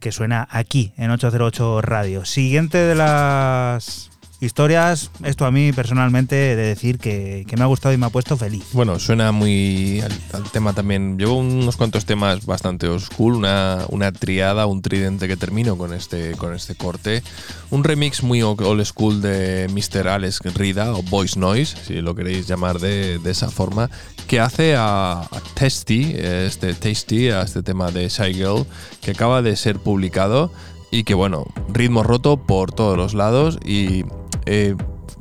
[0.00, 2.24] que suena aquí en 808 Radio.
[2.24, 4.10] Siguiente de las
[4.42, 8.10] historias, esto a mí personalmente de decir que, que, me ha gustado y me ha
[8.10, 8.64] puesto feliz.
[8.72, 11.16] Bueno, suena muy al, al tema también.
[11.16, 16.32] Llevo unos cuantos temas bastante oscuro, una, una triada, un tridente que termino con este,
[16.32, 17.22] con este corte.
[17.70, 20.08] Un remix muy old school de Mr.
[20.08, 23.90] Alex Rida o Voice Noise, si lo queréis llamar de, de esa forma,
[24.26, 28.66] que hace a, a Tasty, este Tasty, a este tema de Shy Girl,
[29.00, 30.52] que acaba de ser publicado
[30.90, 34.04] y que bueno, ritmo roto por todos los lados y
[34.46, 34.74] eh,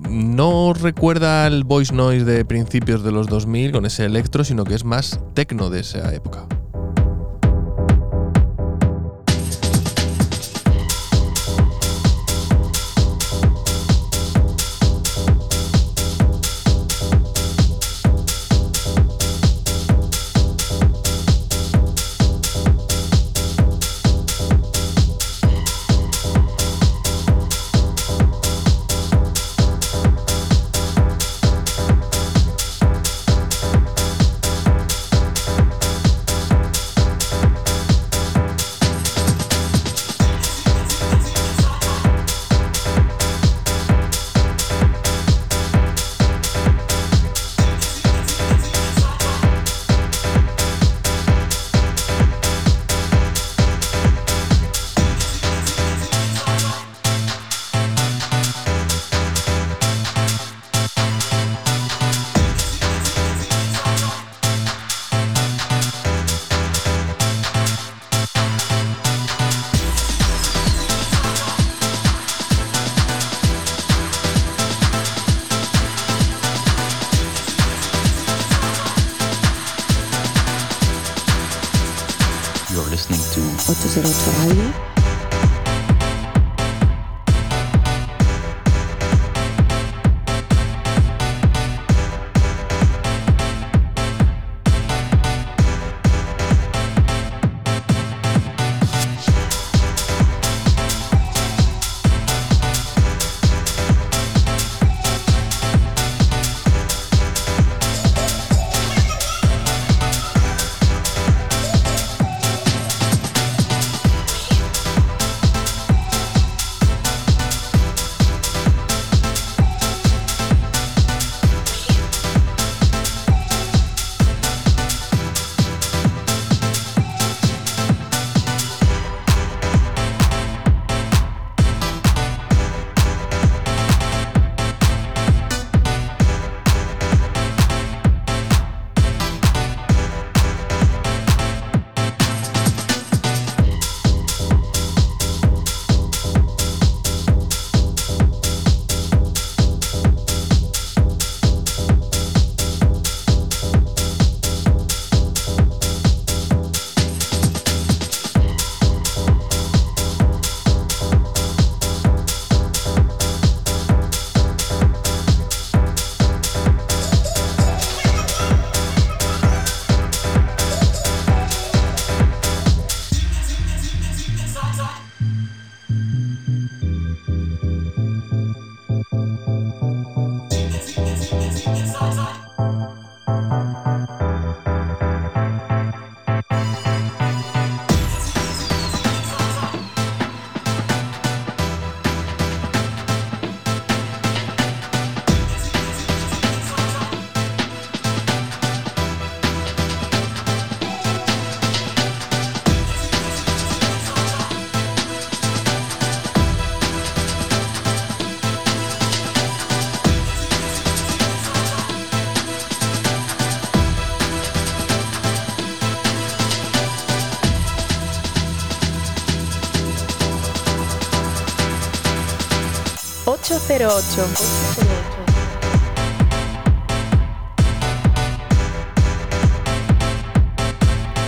[0.10, 4.74] no recuerda el voice noise de principios de los 2000 con ese electro, sino que
[4.74, 6.48] es más techno de esa época.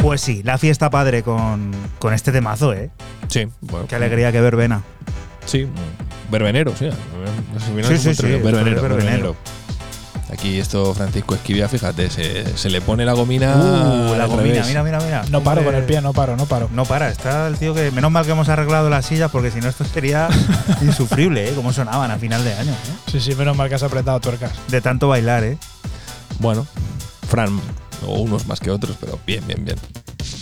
[0.01, 2.91] Pues sí, la fiesta padre con, con este temazo, ¿eh?
[3.29, 3.87] Sí, bueno.
[3.87, 4.83] Qué alegría, qué verbena.
[5.45, 5.67] Sí,
[6.29, 6.89] verbenero, sí.
[7.87, 8.95] Sí, sí, sí, Verbenero, verbenero.
[8.95, 9.35] verbenero.
[10.33, 13.55] Aquí esto Francisco Esquivia, fíjate, se, se le pone la gomina.
[13.55, 14.67] Uh, la gomina, revés.
[14.67, 15.23] mira, mira, mira.
[15.29, 16.69] No paro con el pie, no paro, no paro.
[16.73, 17.91] No para, está el tío que.
[17.91, 20.27] Menos mal que hemos arreglado las sillas porque si no esto sería
[20.81, 21.53] insufrible, ¿eh?
[21.55, 23.11] Cómo sonaban a final de año, ¿eh?
[23.11, 24.53] Sí, sí, menos mal que has apretado tuercas.
[24.69, 25.59] De tanto bailar, ¿eh?
[26.39, 26.65] Bueno,
[27.29, 27.61] Fran,
[28.07, 29.77] o unos más que otros, pero bien, bien, bien.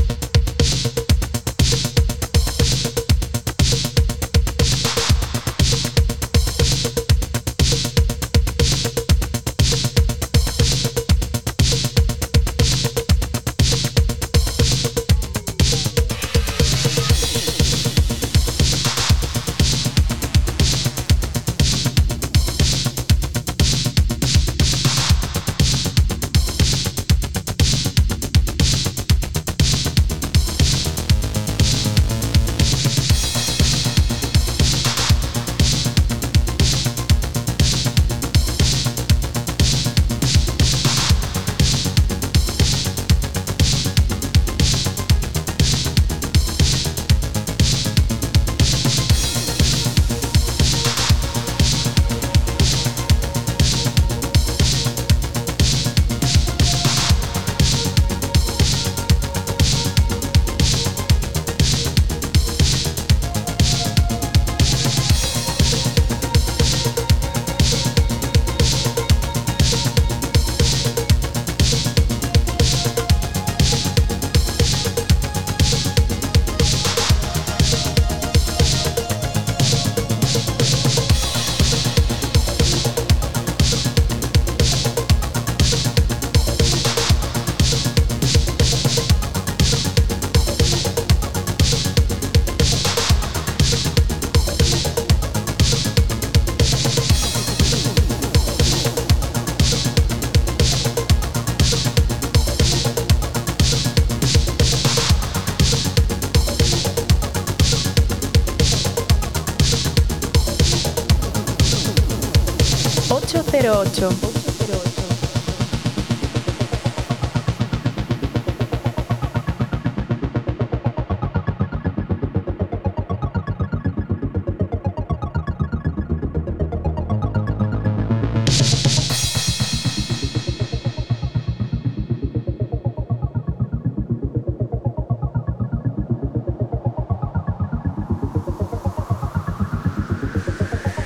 [113.53, 114.09] Ocho cero ocho.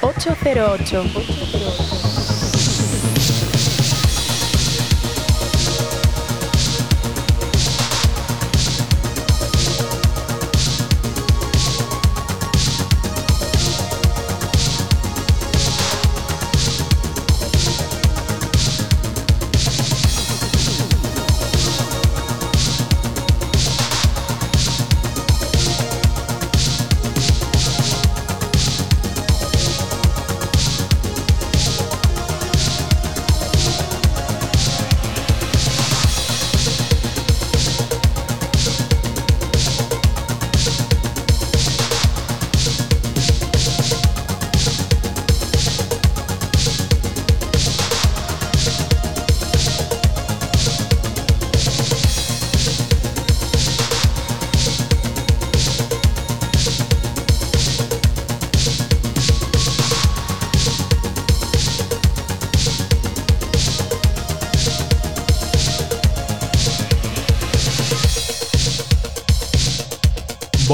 [0.02, 1.87] Ocho cero ocho.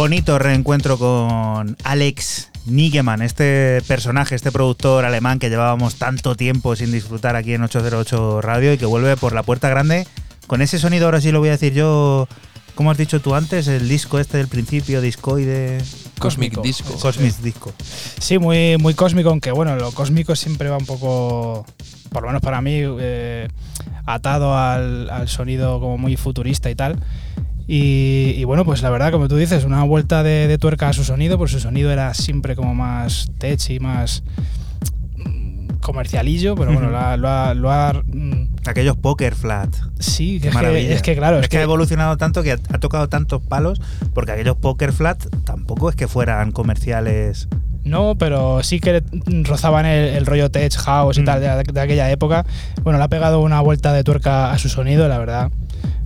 [0.04, 6.92] Bonito reencuentro con Alex Nigeman, este personaje, este productor alemán que llevábamos tanto tiempo sin
[6.92, 10.06] disfrutar aquí en 808 Radio y que vuelve por la puerta grande
[10.46, 12.28] con ese sonido, ahora sí lo voy a decir yo,
[12.76, 13.70] ¿Cómo has dicho tú antes?
[13.70, 15.78] El disco este del principio, discoide.
[16.20, 16.62] Cosmic Cósmico.
[16.64, 17.00] Disco.
[17.00, 17.72] Cosmic Disco.
[18.20, 21.66] Sí, muy, muy cósmico, aunque bueno, lo cósmico siempre va un poco,
[22.12, 23.48] por lo menos para mí, eh,
[24.06, 27.00] atado al, al sonido como muy futurista y tal.
[27.68, 30.94] Y, y bueno, pues la verdad, como tú dices, una vuelta de, de tuerca a
[30.94, 34.23] su sonido, pues su sonido era siempre como más tech y más
[35.18, 39.69] mm, comercialillo, pero bueno, lo ha, lo ha- lo ha, mm, Aquellos poker flat.
[39.99, 42.52] sí, Qué es que, es que claro, es es que ha que evolucionado tanto que
[42.53, 43.81] ha, ha tocado tantos palos,
[44.14, 47.48] porque aquellos poker flat tampoco es que fueran comerciales.
[47.84, 49.03] No, pero sí que
[49.44, 51.26] rozaban el, el rollo tech house y Mm.
[51.26, 52.45] tal de, de aquella época.
[52.84, 55.52] Bueno, le ha pegado una vuelta de tuerca a su sonido, la verdad.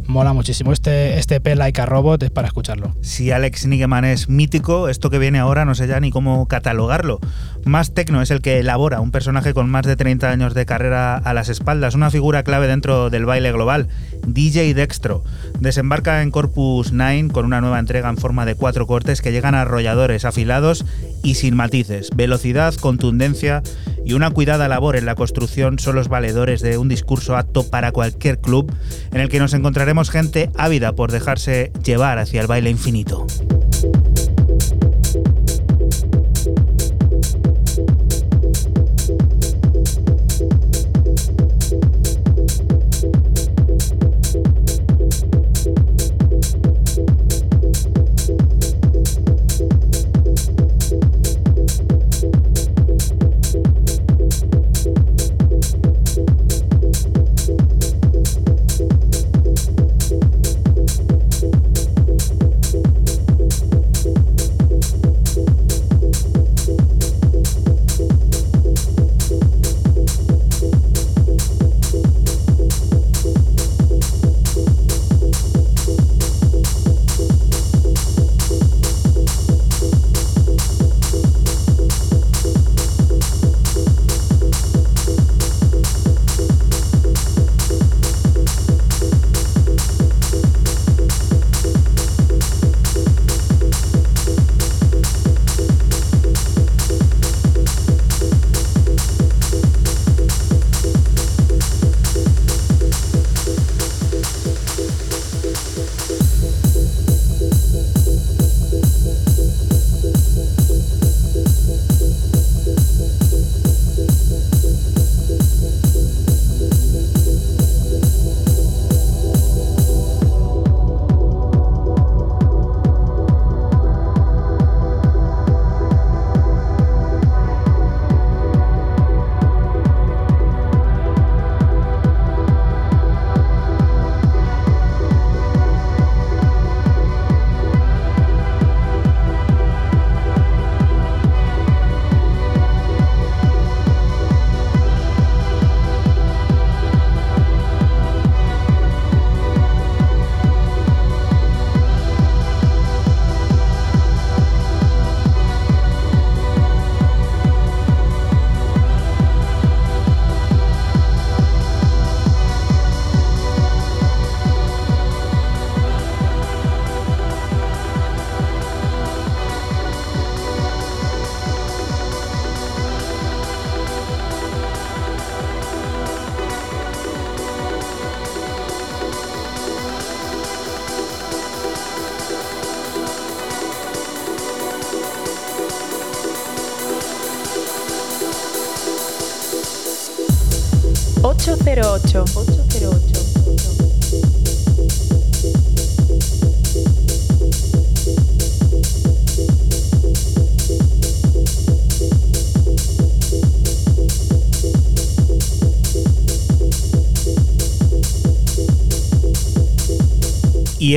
[0.08, 0.72] Mola muchísimo.
[0.72, 2.96] Este, este P Like a Robot es para escucharlo.
[3.02, 7.20] Si Alex Nigeman es mítico, esto que viene ahora no sé ya ni cómo catalogarlo.
[7.68, 11.18] Más Tecno es el que elabora un personaje con más de 30 años de carrera
[11.18, 13.90] a las espaldas, una figura clave dentro del baile global.
[14.26, 15.24] DJ Dextro
[15.60, 19.54] desembarca en Corpus 9 con una nueva entrega en forma de cuatro cortes que llegan
[19.54, 20.86] arrolladores, afilados
[21.24, 22.10] y sin matices.
[22.16, 23.64] Velocidad, contundencia
[24.06, 27.92] y una cuidada labor en la construcción son los valedores de un discurso apto para
[27.92, 28.72] cualquier club
[29.12, 33.28] en el que nos encontraremos gente ávida por dejarse llevar hacia el baile infinito.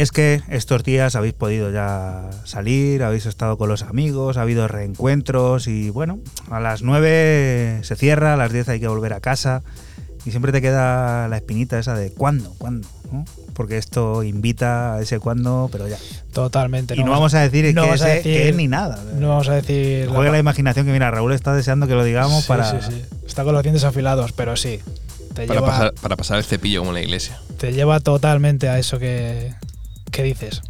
[0.01, 4.41] Y es que estos días habéis podido ya salir, habéis estado con los amigos, ha
[4.41, 6.21] habido reencuentros y bueno,
[6.51, 9.63] a las 9 se cierra, a las 10 hay que volver a casa
[10.25, 13.27] y siempre te queda la espinita esa de cuándo, cuándo, ¿no?
[13.53, 15.99] Porque esto invita a ese cuándo, pero ya.
[16.33, 16.95] Totalmente.
[16.99, 19.05] Y no vamos a decir no que, a que es ni nada.
[19.19, 20.09] No vamos a decir.
[20.09, 22.71] Juega la imaginación que mira, Raúl está deseando que lo digamos Sí, para...
[22.71, 23.03] sí, sí.
[23.27, 24.81] Está con los dientes afilados, pero sí.
[25.35, 27.39] Te Para lleva, pasar, para pasar el cepillo como en la iglesia.
[27.59, 29.53] te lleva totalmente a eso que,
[30.11, 30.62] que dices.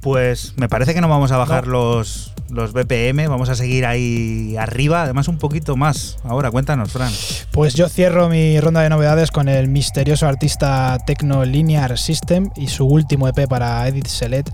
[0.00, 4.56] Pues me parece que no vamos a bajar los, los BPM, vamos a seguir ahí
[4.58, 6.18] arriba, además un poquito más.
[6.24, 7.12] Ahora, cuéntanos, Fran.
[7.52, 12.68] Pues yo cierro mi ronda de novedades con el misterioso artista Techno Linear System y
[12.68, 14.50] su último EP para Edith Select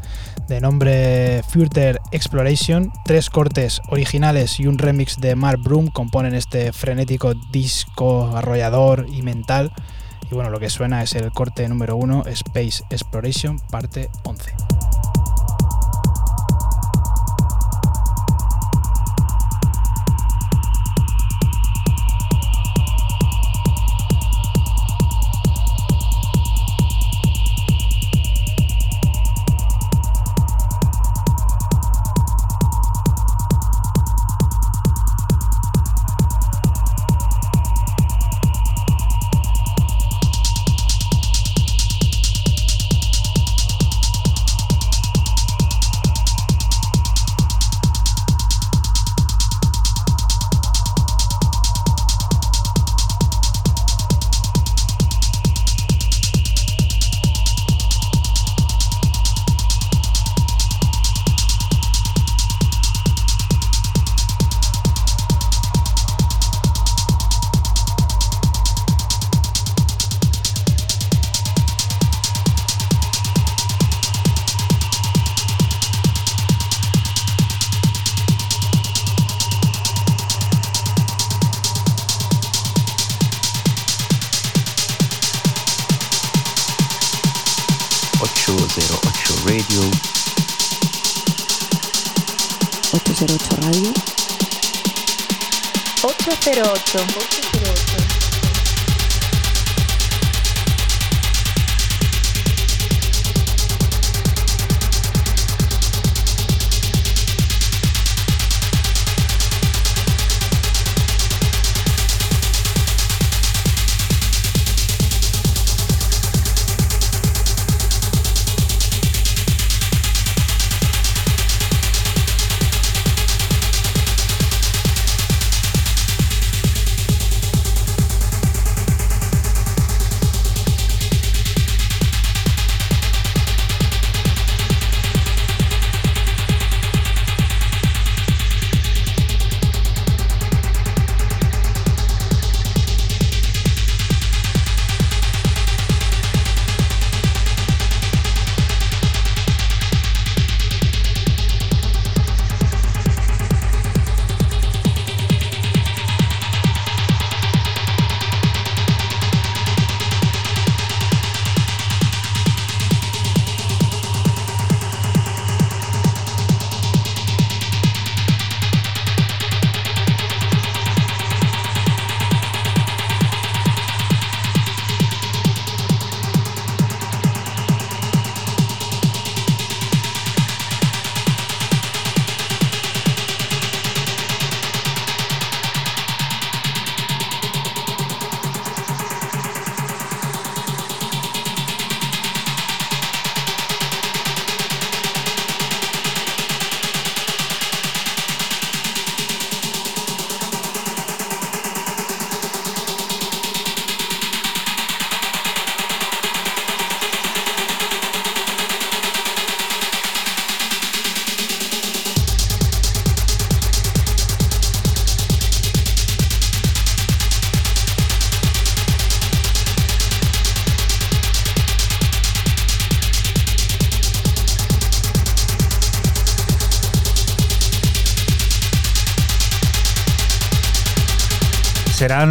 [0.48, 2.92] de nombre Future Exploration.
[3.05, 9.22] Tres cortes originales y un remix de Mark Broom componen este frenético disco arrollador y
[9.22, 9.72] mental.
[10.30, 14.77] Y bueno, lo que suena es el corte número uno, Space Exploration, parte 11.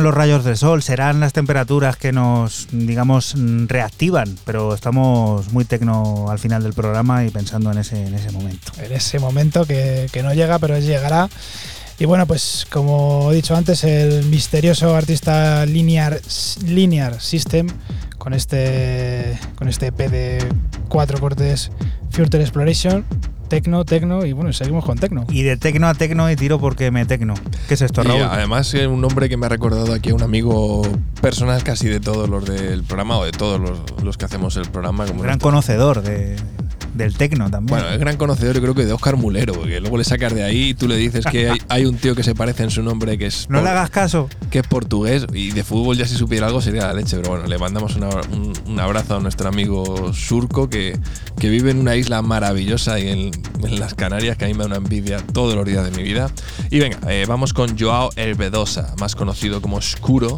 [0.08, 3.36] Los rayos del sol, serán las temperaturas que nos, digamos,
[3.68, 8.32] reactivan, pero estamos muy tecno al final del programa y pensando en ese, en ese
[8.32, 8.72] momento.
[8.78, 11.28] En ese momento que, que no llega, pero llegará.
[12.00, 16.22] Y bueno, pues como he dicho antes, el misterioso artista Linear,
[16.64, 17.68] Linear System,
[18.18, 20.48] con este, con este EP de
[20.88, 21.70] cuatro cortes
[22.12, 23.04] Future Exploration,
[23.48, 25.26] Tecno, Tecno y bueno, seguimos con Tecno.
[25.30, 27.34] Y de Tecno a Tecno y tiro porque me Tecno.
[27.68, 28.22] ¿Qué es esto, Y Raúl?
[28.24, 30.82] además es un nombre que me ha recordado aquí a un amigo
[31.22, 34.70] personal casi de todos los del programa o de todos los, los que hacemos el
[34.70, 35.06] programa.
[35.06, 36.36] Como Gran nuestro- conocedor de,
[36.98, 37.68] del tecno también.
[37.80, 40.44] Bueno, es gran conocedor, yo creo que de Oscar Mulero, porque luego le sacas de
[40.44, 42.82] ahí y tú le dices que hay, hay un tío que se parece en su
[42.84, 43.48] nombre que es.
[43.50, 44.30] no por- le hagas caso.
[44.52, 47.48] que es portugués y de fútbol ya si supiera algo sería la leche, pero bueno,
[47.48, 50.98] le mandamos una- un, un abrazo a nuestro amigo Surco que,
[51.40, 53.32] que vive en una isla maravillosa y en,
[53.64, 56.04] en las Canarias que a mí me da una envidia todos los días de mi
[56.04, 56.30] vida.
[56.72, 60.38] Y venga, eh, vamos con Joao Herbedosa, más conocido como Oscuro,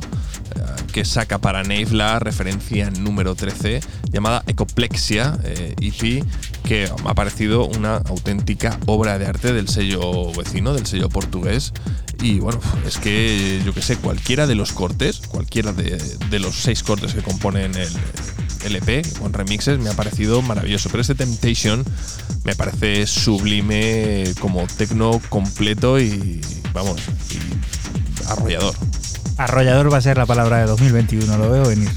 [0.55, 0.59] eh,
[0.91, 3.81] que saca para Nave la referencia número 13
[4.11, 6.23] llamada Ecoplexia eh, EP,
[6.63, 11.73] que me ha parecido una auténtica obra de arte del sello vecino, del sello portugués.
[12.21, 15.97] Y bueno, es que yo que sé, cualquiera de los cortes, cualquiera de,
[16.29, 17.89] de los seis cortes que componen el,
[18.65, 20.89] el EP con remixes me ha parecido maravilloso.
[20.89, 21.83] Pero este Temptation
[22.43, 26.41] me parece sublime como tecno completo y
[26.73, 26.99] vamos,
[27.31, 28.75] y arrollador.
[29.37, 31.89] Arrollador va a ser la palabra de 2021, lo veo venir.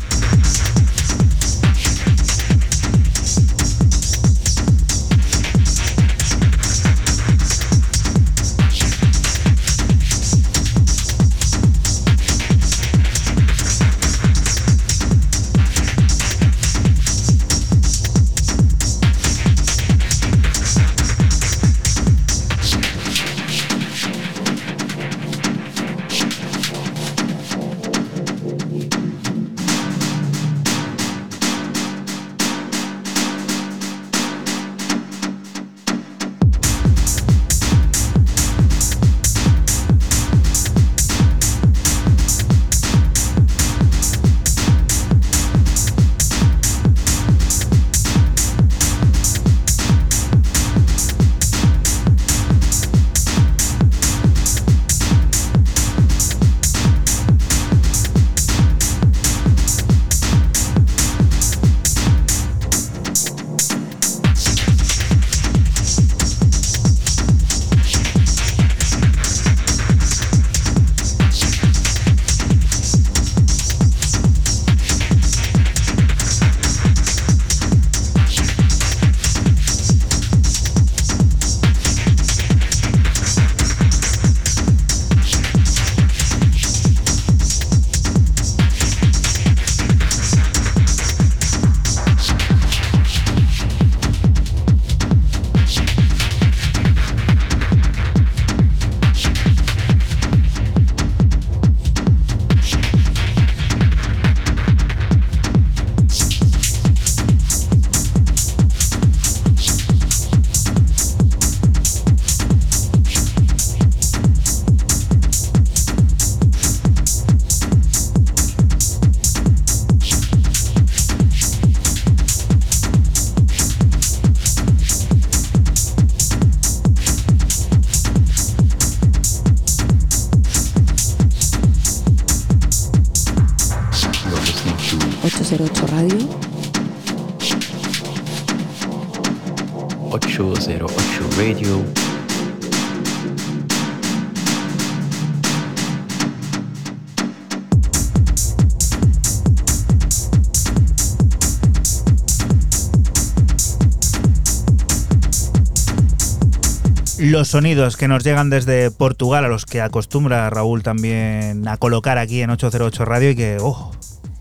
[157.53, 162.41] Sonidos que nos llegan desde Portugal, a los que acostumbra Raúl también a colocar aquí
[162.43, 163.91] en 808 Radio y que, oh,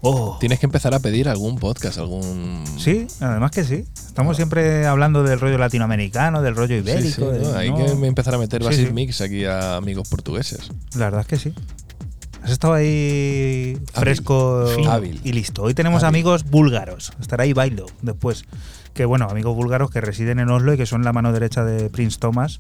[0.02, 0.38] oh.
[0.40, 2.64] Tienes que empezar a pedir algún podcast, algún.
[2.78, 3.86] Sí, además que sí.
[4.08, 7.34] Estamos siempre hablando del rollo latinoamericano, del rollo Sí, ibérico.
[7.34, 7.54] sí, ¿no?
[7.58, 7.76] Hay ¿no?
[7.86, 8.94] que empezar a meter Sí, Basis sí.
[8.94, 10.72] Mix aquí a amigos portugueses.
[10.96, 11.54] La verdad es que sí.
[12.44, 14.88] Has estado ahí fresco Hábil.
[14.88, 15.22] Hábil.
[15.24, 15.62] y listo.
[15.64, 16.16] Hoy tenemos Hábil.
[16.16, 17.12] amigos búlgaros.
[17.20, 18.46] Estará ahí Bailo después.
[18.94, 21.90] Que bueno, amigos búlgaros que residen en Oslo y que son la mano derecha de
[21.90, 22.60] Prince Thomas.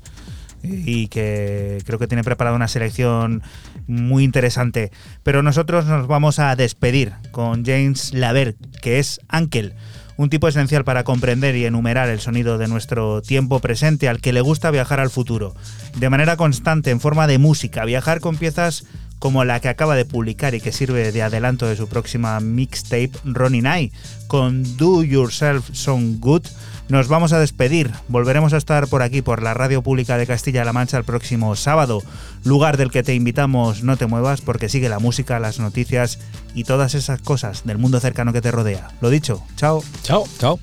[0.64, 3.42] Y que creo que tiene preparada una selección
[3.88, 4.92] muy interesante.
[5.24, 9.74] Pero nosotros nos vamos a despedir con James Laver, que es Ankel.
[10.18, 14.34] Un tipo esencial para comprender y enumerar el sonido de nuestro tiempo presente, al que
[14.34, 15.56] le gusta viajar al futuro.
[15.98, 18.86] De manera constante, en forma de música, viajar con piezas
[19.22, 23.12] como la que acaba de publicar y que sirve de adelanto de su próxima mixtape
[23.24, 23.94] Ronnie Night,
[24.26, 26.48] con Do Yourself Song Good.
[26.92, 27.90] Nos vamos a despedir.
[28.10, 32.04] Volveremos a estar por aquí, por la Radio Pública de Castilla-La Mancha, el próximo sábado.
[32.44, 36.20] Lugar del que te invitamos, no te muevas, porque sigue la música, las noticias
[36.54, 38.90] y todas esas cosas del mundo cercano que te rodea.
[39.00, 39.82] Lo dicho, chao.
[40.04, 40.26] Chao.
[40.38, 40.60] Chao.